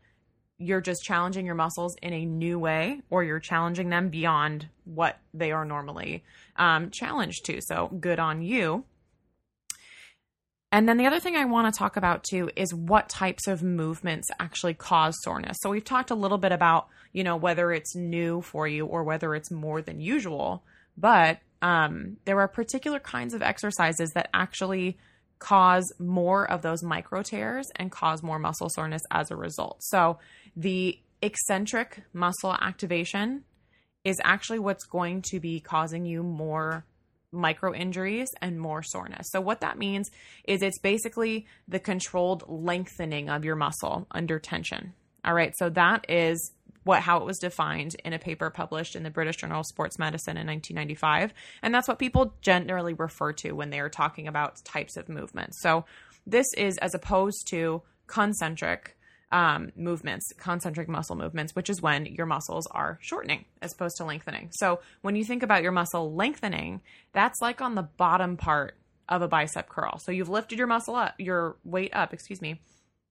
you're 0.62 0.82
just 0.82 1.03
challenging 1.03 1.46
your 1.46 1.56
muscles 1.56 1.96
in 2.01 2.13
a 2.13 2.25
new 2.25 2.60
way, 2.60 3.01
or 3.10 3.24
you're 3.24 3.39
challenging 3.39 3.89
them 3.89 4.10
beyond 4.10 4.68
what 4.86 5.18
they 5.34 5.51
are 5.51 5.65
normally 5.65 6.24
um, 6.56 6.91
challenged 6.91 7.46
to. 7.46 7.62
So 7.62 7.88
good 8.00 8.20
on 8.20 8.41
you. 8.41 8.86
And 10.72 10.88
then 10.88 10.98
the 10.98 11.06
other 11.06 11.20
thing 11.20 11.36
I 11.36 11.46
want 11.46 11.74
to 11.74 11.77
talk 11.77 11.98
about 11.98 12.24
too 12.24 12.50
is 12.56 12.74
what 12.74 13.10
types 13.10 13.48
of 13.48 13.62
movements 13.62 14.30
actually 14.39 14.74
cause 14.74 15.15
soreness. 15.22 15.58
So 15.62 15.70
we've 15.70 15.84
talked 15.84 16.12
a 16.12 16.15
little 16.15 16.38
bit 16.38 16.53
about, 16.53 16.88
you 17.12 17.25
know, 17.25 17.36
whether 17.36 17.74
it's 17.74 17.94
new 17.96 18.41
for 18.41 18.68
you 18.68 18.86
or 18.86 19.03
whether 19.03 19.36
it's 19.36 19.51
more 19.51 19.82
than 19.82 20.00
usual. 20.00 20.63
But 20.98 21.39
um, 21.62 22.18
there 22.25 22.39
are 22.39 22.48
particular 22.48 23.00
kinds 23.00 23.34
of 23.34 23.41
exercises 23.41 24.12
that 24.12 24.30
actually 24.34 24.98
cause 25.42 25.92
more 25.98 26.50
of 26.50 26.62
those 26.62 26.84
micro 26.84 27.24
tears 27.24 27.68
and 27.76 27.92
cause 27.92 28.22
more 28.22 28.38
muscle 28.38 28.70
soreness 28.70 29.02
as 29.10 29.32
a 29.32 29.36
result. 29.36 29.78
So, 29.80 30.20
the 30.56 31.00
eccentric 31.22 32.04
muscle 32.14 32.54
activation 32.54 33.44
is 34.04 34.18
actually 34.24 34.60
what's 34.60 34.86
going 34.86 35.24
to 35.24 35.40
be 35.40 35.60
causing 35.60 36.06
you 36.06 36.24
more 36.24 36.86
micro 37.32 37.74
injuries 37.74 38.30
and 38.42 38.60
more 38.60 38.84
soreness. 38.84 39.28
So, 39.32 39.42
what 39.42 39.62
that 39.62 39.80
means 39.80 40.12
is 40.48 40.62
it's 40.62 40.80
basically 40.80 41.48
the 41.68 41.80
controlled 41.80 42.44
lengthening 42.48 43.30
of 43.30 43.44
your 43.44 43.56
muscle 43.56 44.06
under 44.12 44.38
tension. 44.38 44.94
All 45.26 45.34
right, 45.34 45.54
so 45.58 45.70
that 45.72 46.06
is 46.10 46.52
what 46.84 47.02
how 47.02 47.18
it 47.18 47.26
was 47.26 47.40
defined 47.40 47.96
in 48.04 48.14
a 48.14 48.20
paper 48.20 48.50
published 48.50 48.96
in 48.96 49.04
the 49.04 49.10
British 49.10 49.38
Journal 49.38 49.62
of 49.62 49.66
Sports 49.66 50.00
Medicine 50.00 50.38
in 50.38 50.48
1995, 50.48 51.34
and 51.62 51.74
that's 51.74 51.88
what 51.88 52.00
people 52.00 52.34
generally 52.42 52.94
refer 52.94 53.34
to 53.34 53.52
when 53.52 53.70
they 53.70 53.80
are 53.80 53.90
talking 53.90 54.28
about 54.28 54.64
types 54.64 54.98
of 54.98 55.10
movements. 55.10 55.62
So, 55.62 55.86
this 56.26 56.54
is 56.56 56.78
as 56.78 56.94
opposed 56.94 57.48
to 57.50 57.82
concentric 58.08 58.96
um, 59.32 59.72
movements, 59.76 60.34
concentric 60.38 60.90
muscle 60.90 61.16
movements, 61.16 61.56
which 61.56 61.70
is 61.70 61.82
when 61.82 62.06
your 62.06 62.26
muscles 62.26 62.68
are 62.68 63.00
shortening 63.02 63.46
as 63.62 63.74
opposed 63.74 63.98
to 63.98 64.06
lengthening. 64.06 64.50
So 64.52 64.82
when 65.02 65.16
you 65.16 65.24
think 65.24 65.42
about 65.42 65.64
your 65.64 65.72
muscle 65.72 66.14
lengthening, 66.14 66.82
that's 67.14 67.42
like 67.42 67.62
on 67.62 67.76
the 67.76 67.84
bottom 67.84 68.36
part 68.38 68.76
of 69.08 69.22
a 69.22 69.28
bicep 69.28 69.70
curl. 69.70 69.98
So 70.00 70.12
you've 70.12 70.30
lifted 70.30 70.58
your 70.58 70.68
muscle 70.68 70.96
up, 70.96 71.16
your 71.18 71.56
weight 71.64 71.92
up, 71.94 72.14
excuse 72.14 72.42
me, 72.42 72.62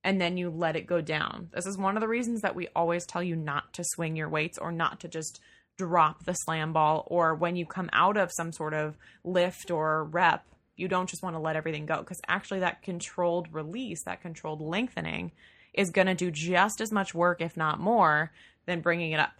and 0.02 0.20
then 0.20 0.36
you 0.36 0.50
let 0.50 0.76
it 0.76 0.86
go 0.86 1.00
down. 1.00 1.50
This 1.52 1.66
is 1.66 1.76
one 1.76 1.96
of 1.96 2.00
the 2.00 2.08
reasons 2.08 2.40
that 2.42 2.54
we 2.54 2.68
always 2.74 3.04
tell 3.06 3.22
you 3.22 3.36
not 3.36 3.72
to 3.74 3.84
swing 3.84 4.16
your 4.16 4.28
weights 4.28 4.58
or 4.58 4.72
not 4.72 5.00
to 5.00 5.08
just 5.08 5.40
drop 5.76 6.24
the 6.24 6.34
slam 6.34 6.72
ball 6.72 7.06
or 7.06 7.34
when 7.34 7.56
you 7.56 7.66
come 7.66 7.90
out 7.92 8.16
of 8.16 8.30
some 8.32 8.52
sort 8.52 8.74
of 8.74 8.96
lift 9.24 9.70
or 9.70 10.04
rep, 10.04 10.44
you 10.76 10.88
don't 10.88 11.08
just 11.08 11.22
want 11.22 11.34
to 11.36 11.40
let 11.40 11.56
everything 11.56 11.86
go 11.86 11.98
because 11.98 12.20
actually 12.28 12.60
that 12.60 12.82
controlled 12.82 13.48
release, 13.52 14.02
that 14.04 14.22
controlled 14.22 14.60
lengthening 14.60 15.32
is 15.74 15.90
going 15.90 16.06
to 16.06 16.14
do 16.14 16.30
just 16.30 16.80
as 16.80 16.90
much 16.90 17.14
work, 17.14 17.40
if 17.40 17.56
not 17.56 17.78
more, 17.78 18.32
than 18.66 18.80
bringing 18.80 19.12
it 19.12 19.20
up. 19.20 19.32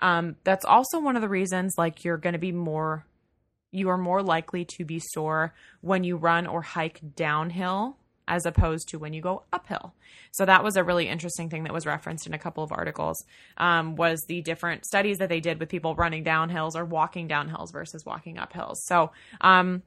Um, 0.00 0.36
that's 0.44 0.64
also 0.64 1.00
one 1.00 1.16
of 1.16 1.22
the 1.22 1.28
reasons, 1.28 1.74
like, 1.78 2.04
you're 2.04 2.16
going 2.16 2.32
to 2.32 2.38
be 2.38 2.52
more, 2.52 3.06
you 3.70 3.88
are 3.88 3.96
more 3.96 4.22
likely 4.22 4.66
to 4.76 4.84
be 4.84 5.00
sore 5.00 5.54
when 5.80 6.02
you 6.02 6.16
run 6.16 6.46
or 6.46 6.60
hike 6.60 7.00
downhill 7.14 7.96
as 8.32 8.46
opposed 8.46 8.88
to 8.88 8.98
when 8.98 9.12
you 9.12 9.20
go 9.20 9.42
uphill. 9.52 9.92
So 10.30 10.46
that 10.46 10.64
was 10.64 10.76
a 10.76 10.82
really 10.82 11.06
interesting 11.06 11.50
thing 11.50 11.64
that 11.64 11.72
was 11.72 11.84
referenced 11.84 12.26
in 12.26 12.32
a 12.32 12.38
couple 12.38 12.64
of 12.64 12.72
articles. 12.72 13.22
Um, 13.58 13.94
was 13.94 14.24
the 14.26 14.40
different 14.40 14.86
studies 14.86 15.18
that 15.18 15.28
they 15.28 15.40
did 15.40 15.60
with 15.60 15.68
people 15.68 15.94
running 15.94 16.24
down 16.24 16.48
hills 16.48 16.74
or 16.74 16.86
walking 16.86 17.28
down 17.28 17.50
hills 17.50 17.72
versus 17.72 18.06
walking 18.06 18.38
up 18.38 18.54
hills. 18.54 18.82
So 18.86 19.12
um, 19.42 19.82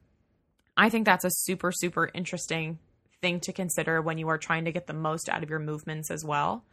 I 0.76 0.90
think 0.90 1.06
that's 1.06 1.24
a 1.24 1.30
super 1.30 1.72
super 1.72 2.08
interesting 2.14 2.78
thing 3.20 3.40
to 3.40 3.52
consider 3.52 4.00
when 4.00 4.16
you 4.16 4.28
are 4.28 4.38
trying 4.38 4.66
to 4.66 4.72
get 4.72 4.86
the 4.86 4.92
most 4.92 5.28
out 5.28 5.42
of 5.42 5.50
your 5.50 5.58
movements 5.58 6.12
as 6.12 6.24
well 6.24 6.64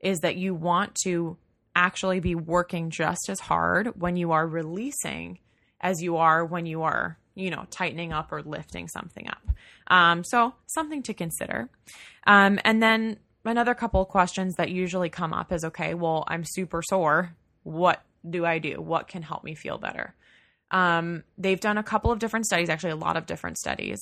is 0.00 0.20
that 0.20 0.36
you 0.36 0.54
want 0.54 0.94
to 1.04 1.36
actually 1.76 2.20
be 2.20 2.34
working 2.34 2.88
just 2.88 3.28
as 3.28 3.40
hard 3.40 4.00
when 4.00 4.16
you 4.16 4.32
are 4.32 4.46
releasing 4.46 5.38
as 5.80 6.00
you 6.00 6.16
are 6.16 6.44
when 6.44 6.64
you 6.64 6.82
are, 6.82 7.18
you 7.38 7.50
know, 7.50 7.66
tightening 7.70 8.12
up 8.12 8.32
or 8.32 8.42
lifting 8.42 8.88
something 8.88 9.28
up. 9.28 9.50
Um, 9.86 10.24
so, 10.24 10.54
something 10.66 11.02
to 11.04 11.14
consider. 11.14 11.70
Um, 12.26 12.58
and 12.64 12.82
then 12.82 13.18
another 13.44 13.74
couple 13.74 14.02
of 14.02 14.08
questions 14.08 14.56
that 14.56 14.70
usually 14.70 15.08
come 15.08 15.32
up 15.32 15.52
is 15.52 15.64
okay, 15.64 15.94
well, 15.94 16.24
I'm 16.26 16.44
super 16.44 16.82
sore. 16.82 17.34
What 17.62 18.02
do 18.28 18.44
I 18.44 18.58
do? 18.58 18.82
What 18.82 19.06
can 19.06 19.22
help 19.22 19.44
me 19.44 19.54
feel 19.54 19.78
better? 19.78 20.14
Um, 20.70 21.22
they've 21.38 21.60
done 21.60 21.78
a 21.78 21.82
couple 21.82 22.10
of 22.10 22.18
different 22.18 22.46
studies, 22.46 22.68
actually, 22.68 22.90
a 22.90 22.96
lot 22.96 23.16
of 23.16 23.24
different 23.24 23.56
studies. 23.56 24.00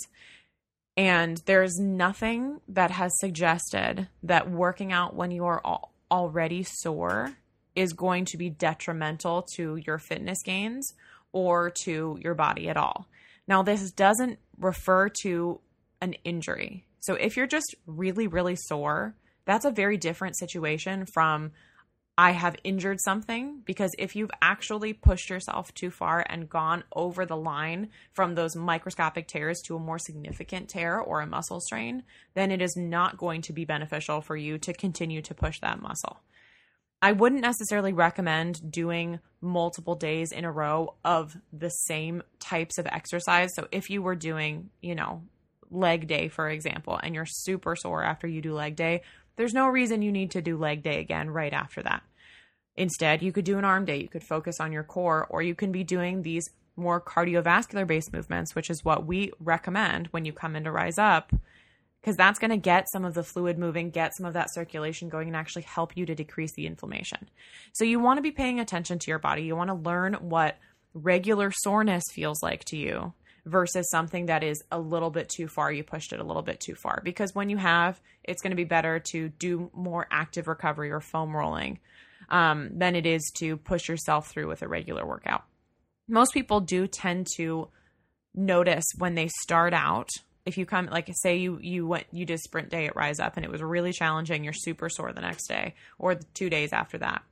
And 0.97 1.37
there's 1.45 1.79
nothing 1.79 2.61
that 2.69 2.91
has 2.91 3.13
suggested 3.19 4.09
that 4.23 4.51
working 4.51 4.93
out 4.93 5.15
when 5.15 5.31
you 5.31 5.45
are 5.45 5.61
al- 5.65 5.93
already 6.11 6.63
sore 6.65 7.35
is 7.75 7.93
going 7.93 8.25
to 8.25 8.39
be 8.39 8.49
detrimental 8.49 9.47
to 9.57 9.77
your 9.77 9.99
fitness 9.99 10.39
gains 10.43 10.95
or 11.33 11.71
to 11.85 12.19
your 12.23 12.35
body 12.35 12.69
at 12.71 12.79
all. 12.79 13.07
Now, 13.49 13.63
this 13.63 13.91
doesn't 13.93 14.39
refer 14.59 15.09
to 15.23 15.61
an 16.01 16.15
injury. 16.25 16.87
So 17.01 17.15
if 17.15 17.37
you're 17.37 17.47
just 17.47 17.75
really, 17.87 18.27
really 18.27 18.57
sore, 18.57 19.15
that's 19.45 19.65
a 19.65 19.71
very 19.71 19.97
different 19.97 20.37
situation 20.37 21.07
from 21.07 21.53
I 22.19 22.31
have 22.31 22.57
injured 22.65 22.99
something 23.01 23.61
because 23.67 23.93
if 23.99 24.17
you've 24.17 24.31
actually 24.41 24.95
pushed 24.95 25.29
yourself 25.29 25.75
too 25.75 25.91
far 25.91 26.25
and 26.29 26.49
gone 26.49 26.83
over 26.95 27.27
the 27.27 27.37
line 27.37 27.91
from 28.15 28.35
those 28.35 28.57
microscopic 28.57 29.29
tears 29.29 29.61
to 29.67 29.77
a 29.77 29.81
more 29.81 29.99
significant 29.99 30.71
tear 30.71 30.99
or 30.99 31.21
a 31.21 31.27
muscle 31.27 31.61
strain, 31.61 32.05
then 32.33 32.51
it 32.51 32.63
is 32.63 32.75
not 32.75 33.19
going 33.19 33.43
to 33.43 33.53
be 33.53 33.67
beneficial 33.67 34.23
for 34.23 34.35
you 34.35 34.57
to 34.59 34.73
continue 34.73 35.21
to 35.21 35.35
push 35.35 35.61
that 35.61 35.83
muscle. 35.83 36.21
I 37.03 37.13
wouldn't 37.13 37.43
necessarily 37.43 37.93
recommend 37.93 38.71
doing 38.71 39.21
multiple 39.41 39.95
days 39.95 40.33
in 40.33 40.45
a 40.45 40.53
row 40.53 40.95
of 41.05 41.37
the 41.53 41.69
same 41.69 42.23
types 42.41 42.79
of 42.79 42.87
exercise. 42.87 43.51
So 43.55 43.69
if 43.71 43.91
you 43.91 44.03
were 44.03 44.15
doing, 44.15 44.71
you 44.81 44.95
know, 44.95 45.23
leg 45.71 46.07
day, 46.07 46.29
for 46.29 46.49
example, 46.49 46.99
and 47.03 47.15
you're 47.15 47.27
super 47.27 47.77
sore 47.77 48.03
after 48.03 48.27
you 48.27 48.41
do 48.41 48.55
leg 48.55 48.77
day, 48.77 49.03
there's 49.37 49.55
no 49.55 49.69
reason 49.69 50.03
you 50.03 50.13
need 50.13 50.31
to 50.33 50.43
do 50.43 50.57
leg 50.57 50.83
day 50.83 51.01
again 51.01 51.31
right 51.31 51.53
after 51.53 51.83
that. 51.83 52.03
Instead, 52.77 53.23
you 53.23 53.33
could 53.33 53.45
do 53.45 53.59
an 53.59 53.65
arm 53.65 53.85
day, 53.85 53.99
you 53.99 54.09
could 54.09 54.25
focus 54.25 54.61
on 54.61 54.73
your 54.73 54.83
core, 54.83 55.27
or 55.31 55.43
you 55.43 55.55
can 55.55 55.73
be 55.73 55.85
doing 55.85 56.23
these 56.23 56.51
more 56.77 57.01
cardiovascular 57.01 57.87
based 57.87 58.13
movements, 58.13 58.55
which 58.55 58.71
is 58.71 58.85
what 58.85 59.07
we 59.07 59.33
recommend 59.41 60.09
when 60.09 60.25
you 60.25 60.33
come 60.33 60.57
in 60.57 60.65
to 60.65 60.71
rise 60.71 60.99
up, 60.99 61.33
because 62.07 62.17
that's 62.17 62.39
going 62.39 62.53
to 62.53 62.57
get 62.57 62.89
some 62.93 63.05
of 63.05 63.15
the 63.15 63.25
fluid 63.25 63.59
moving, 63.59 63.91
get 63.91 64.15
some 64.17 64.27
of 64.27 64.35
that 64.35 64.55
circulation 64.55 65.09
going, 65.09 65.27
and 65.27 65.37
actually 65.37 65.63
help 65.63 65.97
you 65.97 66.07
to 66.07 66.15
decrease 66.15 66.53
the 66.53 66.65
inflammation. 66.65 67.29
So, 67.73 67.85
you 67.85 67.99
want 67.99 68.19
to 68.19 68.23
be 68.23 68.31
paying 68.31 68.61
attention 68.61 69.01
to 69.01 69.11
your 69.11 69.19
body. 69.19 69.43
You 69.43 69.57
want 69.57 69.71
to 69.71 69.75
learn 69.75 70.15
what 70.15 70.57
regular 70.95 71.51
soreness 71.51 72.05
feels 72.13 72.45
like 72.45 72.65
to 72.67 72.77
you 72.77 73.13
versus 73.45 73.91
something 73.91 74.27
that 74.27 74.45
is 74.45 74.63
a 74.71 74.79
little 74.79 75.11
bit 75.11 75.29
too 75.29 75.49
far. 75.49 75.73
You 75.73 75.83
pushed 75.83 76.13
it 76.13 76.21
a 76.21 76.25
little 76.25 76.43
bit 76.43 76.61
too 76.61 76.77
far. 76.77 77.01
Because 77.03 77.35
when 77.35 77.51
you 77.51 77.57
have, 77.57 78.01
it's 78.23 78.41
going 78.41 78.53
to 78.53 78.57
be 78.57 78.63
better 78.63 79.01
to 79.11 79.29
do 79.31 79.73
more 79.75 80.07
active 80.09 80.47
recovery 80.47 80.93
or 80.93 81.01
foam 81.01 81.35
rolling 81.35 81.81
um, 82.31 82.71
than 82.79 82.95
it 82.95 83.07
is 83.07 83.33
to 83.39 83.57
push 83.57 83.89
yourself 83.89 84.31
through 84.31 84.47
with 84.47 84.63
a 84.63 84.69
regular 84.69 85.05
workout. 85.05 85.43
Most 86.09 86.33
people 86.33 86.61
do 86.61 86.87
tend 86.87 87.27
to 87.37 87.67
notice 88.33 88.85
when 88.97 89.17
they 89.17 89.29
start 89.43 89.75
out 89.75 90.09
if 90.47 90.57
you 90.57 90.65
come 90.65 90.87
like 90.87 91.11
say 91.13 91.37
you 91.37 91.59
you 91.61 91.87
went 91.87 92.07
you 92.13 92.25
did 92.25 92.39
sprint 92.41 92.71
day 92.71 92.87
at 92.87 92.97
rise 92.97 93.21
up 93.21 93.37
and 93.37 93.45
it 93.45 93.51
was 93.51 93.61
really 93.63 93.93
challenging 93.93 94.45
you're 94.45 94.53
super 94.53 94.89
sore 94.89 95.13
the 95.13 95.21
next 95.21 95.47
day 95.49 95.75
or 95.99 96.15
the 96.15 96.25
two 96.35 96.49
days 96.49 96.73
after 96.73 96.97
that 96.97 97.23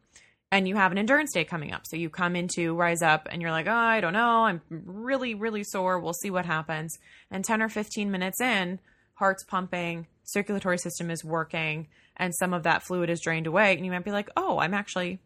and 0.55 0.69
you 0.69 0.77
have 0.77 0.93
an 0.93 0.99
endurance 0.99 1.33
day 1.33 1.43
coming 1.43 1.73
up. 1.73 1.85
So 1.85 1.97
you 1.97 2.09
come 2.09 2.37
into 2.37 2.77
Rise 2.77 3.03
Up 3.03 3.27
and 3.29 3.43
you're 3.43 3.51
like, 3.51 3.67
oh, 3.67 3.73
I 3.73 4.01
don't 4.01 4.13
know. 4.13 4.45
I'm 4.45 4.63
really, 4.71 5.35
really 5.35 5.65
sore. 5.65 5.99
We'll 5.99 6.13
see 6.13 6.31
what 6.31 6.47
happens. 6.47 6.97
And 7.29 7.45
10 7.45 7.61
or 7.61 7.69
15 7.69 8.09
minutes 8.09 8.41
in, 8.41 8.79
heart's 9.15 9.43
pumping, 9.43 10.07
circulatory 10.23 10.79
system 10.79 11.11
is 11.11 11.25
working, 11.25 11.89
and 12.17 12.33
some 12.37 12.55
of 12.55 12.63
that 12.63 12.85
fluid 12.85 13.11
is 13.11 13.21
drained 13.21 13.49
away. 13.49 13.75
And 13.75 13.85
you 13.85 13.91
might 13.91 14.05
be 14.05 14.13
like, 14.13 14.31
oh, 14.37 14.59
I'm 14.59 14.75
actually, 14.75 15.19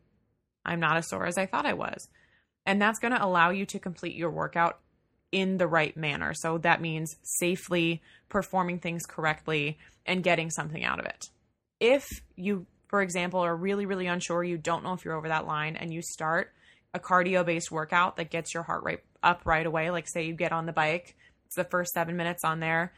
I'm 0.65 0.81
not 0.81 0.97
as 0.97 1.11
sore 1.11 1.27
as 1.27 1.37
I 1.37 1.45
thought 1.45 1.67
I 1.67 1.75
was. 1.75 2.09
And 2.65 2.81
that's 2.81 2.99
going 2.99 3.13
to 3.13 3.23
allow 3.23 3.51
you 3.51 3.67
to 3.67 3.79
complete 3.79 4.17
your 4.17 4.31
workout 4.31 4.79
in 5.33 5.59
the 5.59 5.67
right 5.67 5.97
manner. 5.97 6.33
So 6.35 6.59
that 6.59 6.81
means 6.81 7.17
safely 7.23 8.03
performing 8.29 8.79
things 8.79 9.05
correctly 9.07 9.79
and 10.07 10.23
getting 10.23 10.51
something 10.51 10.85
out 10.85 10.99
of 10.99 11.07
it. 11.07 11.27
If 11.81 12.07
you 12.37 12.67
for 12.89 13.03
example, 13.03 13.41
are 13.41 13.55
really, 13.55 13.87
really 13.87 14.07
unsure, 14.07 14.43
you 14.43 14.59
don't 14.59 14.83
know 14.83 14.95
if 14.95 15.05
you're 15.05 15.17
over 15.17 15.29
that 15.29 15.47
line, 15.47 15.77
and 15.77 15.93
you 15.93 16.03
start 16.03 16.53
a 16.95 16.99
cardio 16.99 17.45
based 17.45 17.71
workout 17.71 18.17
that 18.17 18.31
gets 18.31 18.55
your 18.55 18.63
heart 18.63 18.83
rate 18.83 19.01
up 19.23 19.43
right 19.45 19.67
away, 19.67 19.91
like 19.91 20.09
say 20.09 20.25
you 20.25 20.33
get 20.33 20.53
on 20.53 20.67
the 20.67 20.73
bike, 20.73 21.15
it's 21.47 21.57
the 21.57 21.65
first 21.65 21.93
seven 21.93 22.17
minutes 22.17 22.45
on 22.45 22.61
there, 22.61 22.95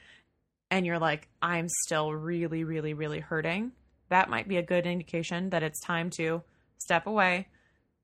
and 0.70 0.87
you're 0.87 0.99
like, 0.99 1.28
I'm 1.42 1.66
still 1.68 2.14
really, 2.14 2.62
really, 2.62 2.94
really 2.94 3.20
hurting, 3.20 3.72
that 4.08 4.30
might 4.30 4.49
be 4.49 4.56
a 4.56 4.62
good 4.62 4.87
indication 4.87 5.50
that 5.50 5.62
it's 5.62 5.80
time 5.80 6.10
to 6.10 6.42
step 6.78 7.06
away, 7.06 7.49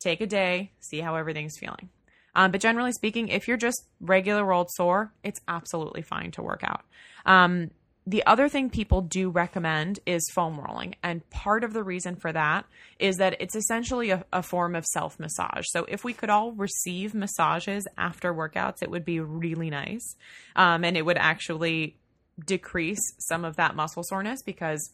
take 0.00 0.20
a 0.20 0.26
day, 0.26 0.72
see 0.80 1.00
how 1.00 1.14
everything's 1.14 1.58
feeling. 1.58 1.88
Um, 2.36 2.52
but 2.52 2.60
generally 2.60 2.92
speaking, 2.92 3.28
if 3.28 3.48
you're 3.48 3.56
just 3.56 3.86
regular 4.00 4.52
old 4.52 4.70
sore, 4.70 5.12
it's 5.24 5.40
absolutely 5.48 6.02
fine 6.02 6.30
to 6.32 6.42
work 6.42 6.60
out. 6.62 6.82
Um, 7.24 7.70
the 8.06 8.24
other 8.24 8.48
thing 8.48 8.70
people 8.70 9.00
do 9.00 9.30
recommend 9.30 9.98
is 10.06 10.30
foam 10.32 10.60
rolling. 10.60 10.94
And 11.02 11.28
part 11.30 11.64
of 11.64 11.72
the 11.72 11.82
reason 11.82 12.14
for 12.14 12.30
that 12.32 12.66
is 13.00 13.16
that 13.16 13.36
it's 13.40 13.56
essentially 13.56 14.10
a, 14.10 14.24
a 14.32 14.42
form 14.42 14.76
of 14.76 14.84
self 14.84 15.18
massage. 15.18 15.64
So 15.70 15.86
if 15.88 16.04
we 16.04 16.12
could 16.12 16.30
all 16.30 16.52
receive 16.52 17.14
massages 17.14 17.88
after 17.98 18.32
workouts, 18.32 18.82
it 18.82 18.90
would 18.90 19.04
be 19.04 19.18
really 19.18 19.70
nice. 19.70 20.14
Um, 20.54 20.84
and 20.84 20.96
it 20.96 21.04
would 21.04 21.18
actually 21.18 21.96
decrease 22.44 23.00
some 23.18 23.44
of 23.44 23.56
that 23.56 23.74
muscle 23.74 24.04
soreness 24.04 24.42
because 24.42 24.92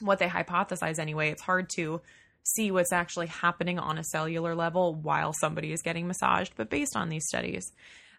what 0.00 0.20
they 0.20 0.28
hypothesize 0.28 0.98
anyway, 0.98 1.30
it's 1.30 1.42
hard 1.42 1.68
to 1.70 2.00
see 2.54 2.70
what's 2.70 2.92
actually 2.92 3.28
happening 3.28 3.78
on 3.78 3.98
a 3.98 4.04
cellular 4.04 4.54
level 4.54 4.94
while 4.94 5.32
somebody 5.32 5.72
is 5.72 5.82
getting 5.82 6.06
massaged. 6.06 6.54
But 6.56 6.70
based 6.70 6.96
on 6.96 7.08
these 7.08 7.26
studies, 7.26 7.72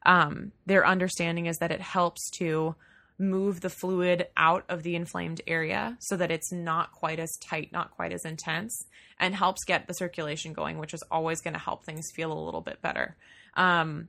Um, 0.06 0.54
their 0.66 0.88
understanding 0.88 1.48
is 1.48 1.58
that 1.58 1.72
it 1.72 1.82
helps 1.82 2.30
to 2.40 2.76
move 3.18 3.60
the 3.60 3.70
fluid 3.70 4.28
out 4.38 4.64
of 4.70 4.82
the 4.82 4.96
inflamed 4.96 5.42
area 5.46 5.98
so 6.00 6.16
that 6.16 6.32
it's 6.32 6.54
not 6.54 6.94
quite 6.94 7.20
as 7.20 7.38
tight, 7.50 7.74
not 7.74 7.92
quite 7.92 8.14
as 8.14 8.24
intense, 8.24 8.74
and 9.20 9.36
helps 9.36 9.66
get 9.66 9.88
the 9.88 9.94
circulation 9.94 10.54
going, 10.54 10.80
which 10.80 10.94
is 10.94 11.04
always 11.12 11.42
going 11.42 11.54
to 11.54 11.60
help 11.60 11.84
things 11.84 12.14
feel 12.16 12.32
a 12.32 12.46
little 12.46 12.62
bit 12.62 12.82
better. 12.82 13.18
Um, 13.56 14.08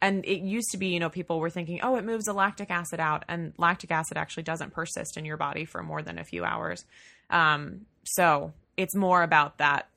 and 0.00 0.24
it 0.24 0.42
used 0.42 0.70
to 0.70 0.78
be, 0.78 0.94
you 0.94 1.00
know, 1.00 1.10
people 1.10 1.40
were 1.40 1.50
thinking, 1.50 1.80
oh, 1.82 1.96
it 1.96 2.04
moves 2.04 2.26
the 2.26 2.34
lactic 2.34 2.70
acid 2.70 3.00
out, 3.00 3.24
and 3.28 3.52
lactic 3.58 3.90
acid 3.90 4.16
actually 4.16 4.44
doesn't 4.44 4.72
persist 4.72 5.16
in 5.16 5.24
your 5.24 5.36
body 5.36 5.64
for 5.64 5.82
more 5.82 6.02
than 6.02 6.18
a 6.18 6.24
few 6.24 6.44
hours. 6.44 6.84
Um, 7.30 7.86
so 8.04 8.52
it's 8.76 8.94
more 8.94 9.22
about 9.22 9.58
that 9.58 9.88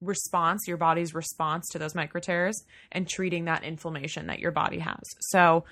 response, 0.00 0.66
your 0.66 0.76
body's 0.76 1.14
response 1.14 1.68
to 1.70 1.78
those 1.78 1.94
micro 1.94 2.20
tears, 2.20 2.64
and 2.90 3.08
treating 3.08 3.44
that 3.44 3.64
inflammation 3.64 4.26
that 4.26 4.40
your 4.40 4.50
body 4.50 4.80
has. 4.80 5.02
So 5.20 5.64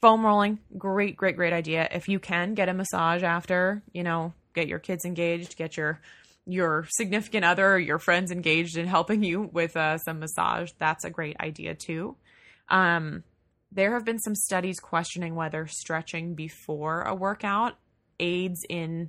foam 0.00 0.24
rolling, 0.24 0.58
great, 0.76 1.16
great, 1.16 1.36
great 1.36 1.52
idea. 1.52 1.88
If 1.90 2.08
you 2.08 2.18
can 2.18 2.54
get 2.54 2.68
a 2.68 2.74
massage 2.74 3.22
after, 3.22 3.82
you 3.92 4.02
know, 4.02 4.34
get 4.54 4.68
your 4.68 4.78
kids 4.78 5.04
engaged, 5.04 5.56
get 5.56 5.76
your 5.76 6.00
your 6.44 6.86
significant 6.90 7.44
other 7.44 7.74
or 7.74 7.78
your 7.78 8.00
friends 8.00 8.32
engaged 8.32 8.76
in 8.76 8.86
helping 8.86 9.22
you 9.22 9.42
with 9.52 9.76
uh, 9.76 9.96
some 9.98 10.18
massage, 10.18 10.72
that's 10.76 11.04
a 11.04 11.10
great 11.10 11.36
idea 11.38 11.72
too. 11.74 12.16
Um, 12.68 13.22
there 13.70 13.94
have 13.94 14.04
been 14.04 14.18
some 14.18 14.34
studies 14.34 14.80
questioning 14.80 15.36
whether 15.36 15.68
stretching 15.68 16.34
before 16.34 17.02
a 17.02 17.14
workout 17.14 17.76
aids 18.18 18.66
in 18.68 19.08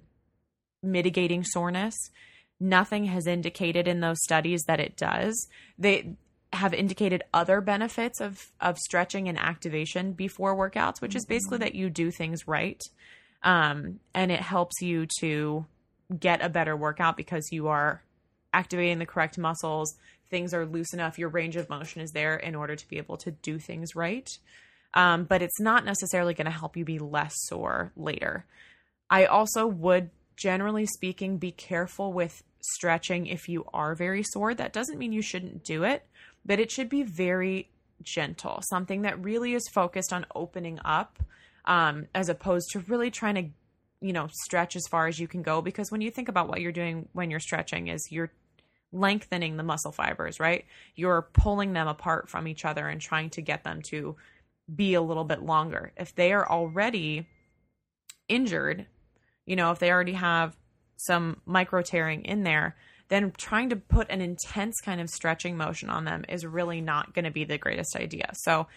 mitigating 0.84 1.44
soreness. 1.44 1.96
Nothing 2.64 3.06
has 3.06 3.28
indicated 3.28 3.90
in 3.90 4.00
those 4.00 4.24
studies 4.24 4.64
that 4.68 4.80
it 4.80 4.96
does. 4.96 5.50
They 5.78 6.16
have 6.54 6.74
indicated 6.74 7.24
other 7.34 7.60
benefits 7.60 8.22
of 8.22 8.52
of 8.62 8.78
stretching 8.78 9.28
and 9.28 9.38
activation 9.38 10.14
before 10.14 10.56
workouts, 10.56 11.02
which 11.02 11.14
is 11.14 11.26
basically 11.26 11.58
that 11.58 11.76
you 11.76 11.90
do 11.90 12.10
things 12.10 12.48
right, 12.48 12.82
um, 13.44 14.00
and 14.14 14.32
it 14.32 14.40
helps 14.40 14.82
you 14.82 15.08
to 15.20 15.66
get 16.18 16.42
a 16.42 16.48
better 16.48 16.78
workout 16.78 17.18
because 17.18 17.52
you 17.52 17.68
are 17.68 18.02
activating 18.54 19.00
the 19.00 19.06
correct 19.06 19.38
muscles. 19.38 19.94
Things 20.30 20.54
are 20.54 20.66
loose 20.66 20.94
enough. 20.94 21.20
Your 21.20 21.30
range 21.30 21.58
of 21.58 21.70
motion 21.70 22.02
is 22.02 22.12
there 22.12 22.38
in 22.38 22.56
order 22.56 22.78
to 22.78 22.88
be 22.88 22.98
able 22.98 23.18
to 23.18 23.32
do 23.32 23.60
things 23.60 23.94
right. 23.94 24.30
Um, 24.94 25.26
but 25.26 25.42
it's 25.42 25.60
not 25.60 25.84
necessarily 25.84 26.34
going 26.34 26.46
to 26.46 26.52
help 26.52 26.78
you 26.78 26.86
be 26.86 27.00
less 27.00 27.34
sore 27.48 27.92
later. 27.98 28.46
I 29.10 29.26
also 29.26 29.68
would, 29.68 30.12
generally 30.38 30.86
speaking, 30.86 31.40
be 31.40 31.52
careful 31.52 32.14
with 32.14 32.42
stretching 32.64 33.28
if 33.28 33.50
you 33.50 33.66
are 33.74 33.94
very 33.94 34.24
sore. 34.24 34.54
That 34.54 34.74
doesn't 34.74 34.98
mean 34.98 35.12
you 35.12 35.22
shouldn't 35.22 35.64
do 35.64 35.84
it, 35.84 36.06
but 36.46 36.60
it 36.60 36.72
should 36.72 36.90
be 36.90 37.04
very 37.04 37.70
gentle, 38.02 38.62
something 38.70 39.04
that 39.04 39.22
really 39.24 39.54
is 39.54 39.68
focused 39.68 40.14
on 40.14 40.26
opening 40.34 40.80
up 40.84 41.20
um, 41.66 42.08
as 42.16 42.30
opposed 42.30 42.70
to 42.72 42.80
really 42.80 43.12
trying 43.12 43.36
to, 43.36 43.50
you 44.06 44.14
know, 44.14 44.28
stretch 44.32 44.76
as 44.76 44.88
far 44.88 45.08
as 45.08 45.20
you 45.20 45.28
can 45.28 45.42
go. 45.42 45.62
Because 45.62 45.92
when 45.92 46.02
you 46.02 46.12
think 46.12 46.30
about 46.30 46.48
what 46.48 46.62
you're 46.62 46.72
doing 46.72 47.08
when 47.14 47.30
you're 47.30 47.40
stretching, 47.40 47.88
is 47.88 48.12
you're 48.12 48.32
lengthening 48.92 49.58
the 49.58 49.64
muscle 49.64 49.92
fibers, 49.92 50.40
right? 50.40 50.66
You're 50.96 51.28
pulling 51.34 51.74
them 51.74 51.88
apart 51.88 52.30
from 52.30 52.48
each 52.48 52.66
other 52.66 52.88
and 52.88 53.02
trying 53.02 53.30
to 53.32 53.42
get 53.42 53.64
them 53.64 53.82
to 53.90 54.16
be 54.74 54.94
a 54.94 55.02
little 55.02 55.24
bit 55.24 55.42
longer. 55.42 55.92
If 55.98 56.16
they 56.16 56.32
are 56.32 56.50
already 56.50 57.28
injured, 58.30 58.86
you 59.46 59.56
know, 59.56 59.72
if 59.72 59.80
they 59.80 59.92
already 59.92 60.14
have 60.14 60.56
some 60.98 61.42
micro 61.46 61.82
tearing 61.82 62.24
in 62.26 62.44
there, 62.44 62.76
then 63.10 63.32
trying 63.38 63.70
to 63.70 63.76
put 63.76 64.10
an 64.10 64.22
intense 64.22 64.80
kind 64.82 65.02
of 65.02 65.10
stretching 65.10 65.58
motion 65.58 65.90
on 65.90 66.06
them 66.06 66.26
is 66.30 66.46
really 66.46 66.82
not 66.82 67.14
going 67.14 67.26
to 67.26 67.32
be 67.32 67.44
the 67.44 67.58
greatest 67.58 67.96
idea. 67.96 68.32
So, 68.34 68.68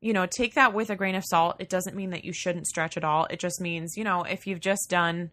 you 0.00 0.12
know, 0.12 0.26
take 0.26 0.54
that 0.54 0.74
with 0.74 0.90
a 0.90 0.96
grain 0.96 1.14
of 1.14 1.24
salt. 1.24 1.56
It 1.58 1.68
doesn't 1.68 1.96
mean 1.96 2.10
that 2.10 2.24
you 2.24 2.32
shouldn't 2.32 2.66
stretch 2.66 2.96
at 2.96 3.04
all. 3.04 3.26
It 3.30 3.38
just 3.38 3.60
means, 3.60 3.96
you 3.96 4.04
know, 4.04 4.22
if 4.22 4.46
you've 4.46 4.60
just 4.60 4.88
done 4.88 5.30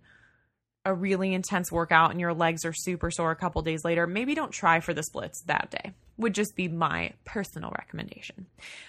a 0.85 0.93
really 0.93 1.33
intense 1.33 1.71
workout 1.71 2.11
and 2.11 2.19
your 2.19 2.33
legs 2.33 2.65
are 2.65 2.73
super 2.73 3.09
sore 3.09 3.31
a 3.31 3.35
couple 3.35 3.61
days 3.61 3.85
later, 3.85 4.05
maybe 4.05 4.35
don't 4.35 4.51
try 4.51 4.79
for 4.81 4.93
the 4.93 5.03
splits 5.03 5.41
that 5.43 5.71
day. 5.71 5.93
Would 6.17 6.33
just 6.33 6.55
be 6.55 6.67
my 6.67 7.13
personal 7.25 7.71
recommendation. 7.77 8.45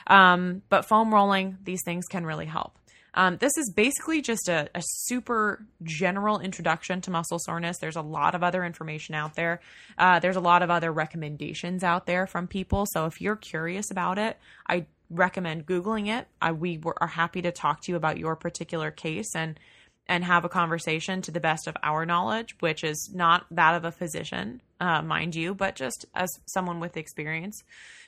Um, 0.07 0.63
but 0.69 0.87
foam 0.87 1.15
rolling, 1.15 1.59
these 1.63 1.83
things 1.85 2.07
can 2.07 2.27
really 2.27 2.47
help. 2.47 2.77
Um, 3.15 3.37
this 3.37 3.53
is 3.57 3.73
basically 3.75 4.21
just 4.21 4.49
a, 4.49 4.69
a, 4.75 4.83
super 4.83 5.65
general 5.85 6.41
introduction 6.41 7.01
to 7.03 7.11
muscle 7.11 7.39
soreness. 7.39 7.79
There's 7.79 7.97
a 7.97 8.03
lot 8.03 8.35
of 8.35 8.43
other 8.43 8.65
information 8.65 9.15
out 9.15 9.35
there. 9.35 9.61
Uh, 9.97 10.19
there's 10.19 10.37
a 10.37 10.41
lot 10.41 10.63
of 10.63 10.71
other 10.71 10.93
recommendations 10.93 11.85
out 11.85 12.07
there 12.07 12.27
from 12.27 12.49
people. 12.49 12.87
So 12.91 13.07
if 13.07 13.21
you're 13.21 13.37
curious 13.37 13.91
about 13.91 14.19
it, 14.19 14.37
I 14.69 14.87
recommend 15.11 15.67
Googling 15.67 16.09
it. 16.09 16.27
I, 16.43 16.53
we 16.53 16.79
were, 16.79 17.01
are 17.01 17.09
happy 17.09 17.41
to 17.43 17.53
talk 17.53 17.83
to 17.83 17.93
you 17.93 17.97
about 17.97 18.19
your 18.19 18.37
particular 18.37 18.91
case 18.91 19.35
and 19.35 19.59
and 20.07 20.23
have 20.23 20.45
a 20.45 20.51
conversation 20.51 21.23
to 21.23 21.31
the 21.31 21.41
best 21.41 21.67
of 21.67 21.77
our 21.83 22.05
knowledge, 22.05 22.57
which 22.61 22.85
is 22.85 23.11
not 23.15 23.47
that 23.51 23.75
of 23.75 23.87
a 23.87 23.91
physician, 23.91 24.61
uh, 24.79 25.01
mind 25.01 25.35
you, 25.35 25.55
but 25.55 25.75
just 25.75 26.05
as 26.15 26.29
someone 26.45 26.79
with 26.79 26.99
experience. 26.99 27.63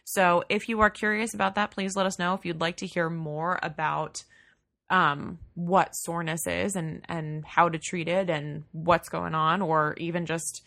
So 0.05 0.45
if 0.51 0.69
you 0.69 0.81
are 0.81 0.91
curious 0.91 1.33
about 1.33 1.55
that, 1.55 1.71
please 1.71 1.97
let 1.97 2.05
us 2.05 2.19
know 2.19 2.35
if 2.35 2.45
you'd 2.45 2.61
like 2.61 2.77
to 2.79 2.87
hear 2.87 3.09
more 3.09 3.59
about 3.63 4.25
um, 4.91 5.39
what 5.55 5.95
soreness 5.95 6.47
is 6.47 6.77
and 6.77 7.05
and 7.09 7.45
how 7.45 7.69
to 7.69 7.79
treat 7.79 8.09
it 8.09 8.31
and 8.31 8.65
what's 8.73 9.09
going 9.09 9.35
on, 9.35 9.63
or 9.63 9.95
even 9.99 10.27
just 10.27 10.63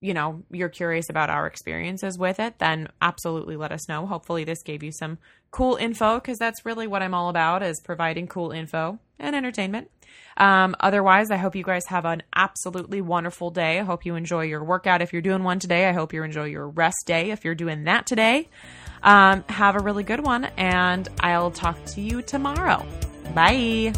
you 0.00 0.14
know 0.14 0.42
you're 0.50 0.68
curious 0.68 1.08
about 1.08 1.30
our 1.30 1.46
experiences 1.46 2.18
with 2.18 2.38
it, 2.38 2.58
then 2.58 2.88
absolutely 3.02 3.56
let 3.56 3.72
us 3.72 3.88
know. 3.88 4.06
Hopefully, 4.06 4.44
this 4.44 4.62
gave 4.62 4.82
you 4.82 4.92
some 4.92 5.18
cool 5.50 5.76
info 5.76 6.16
because 6.16 6.38
that's 6.38 6.64
really 6.66 6.86
what 6.86 7.02
I'm 7.02 7.14
all 7.14 7.28
about 7.28 7.62
is 7.62 7.80
providing 7.80 8.26
cool 8.26 8.50
info 8.50 8.98
and 9.18 9.34
entertainment. 9.34 9.90
Um, 10.36 10.74
otherwise, 10.80 11.30
I 11.30 11.36
hope 11.36 11.54
you 11.54 11.62
guys 11.62 11.86
have 11.86 12.04
an 12.04 12.22
absolutely 12.34 13.00
wonderful 13.00 13.50
day. 13.50 13.78
I 13.78 13.84
hope 13.84 14.04
you 14.04 14.16
enjoy 14.16 14.44
your 14.44 14.64
workout 14.64 15.00
if 15.00 15.12
you're 15.12 15.22
doing 15.22 15.44
one 15.44 15.58
today. 15.60 15.88
I 15.88 15.92
hope 15.92 16.12
you 16.12 16.22
enjoy 16.22 16.46
your 16.46 16.68
rest 16.68 17.04
day 17.06 17.30
if 17.30 17.44
you're 17.44 17.54
doing 17.54 17.84
that 17.84 18.06
today. 18.06 18.48
Um, 19.02 19.44
have 19.48 19.76
a 19.76 19.80
really 19.80 20.02
good 20.02 20.20
one, 20.20 20.46
and 20.56 21.08
I'll 21.20 21.50
talk 21.50 21.84
to 21.86 22.00
you 22.00 22.22
tomorrow. 22.22 22.84
Bye. 23.34 23.92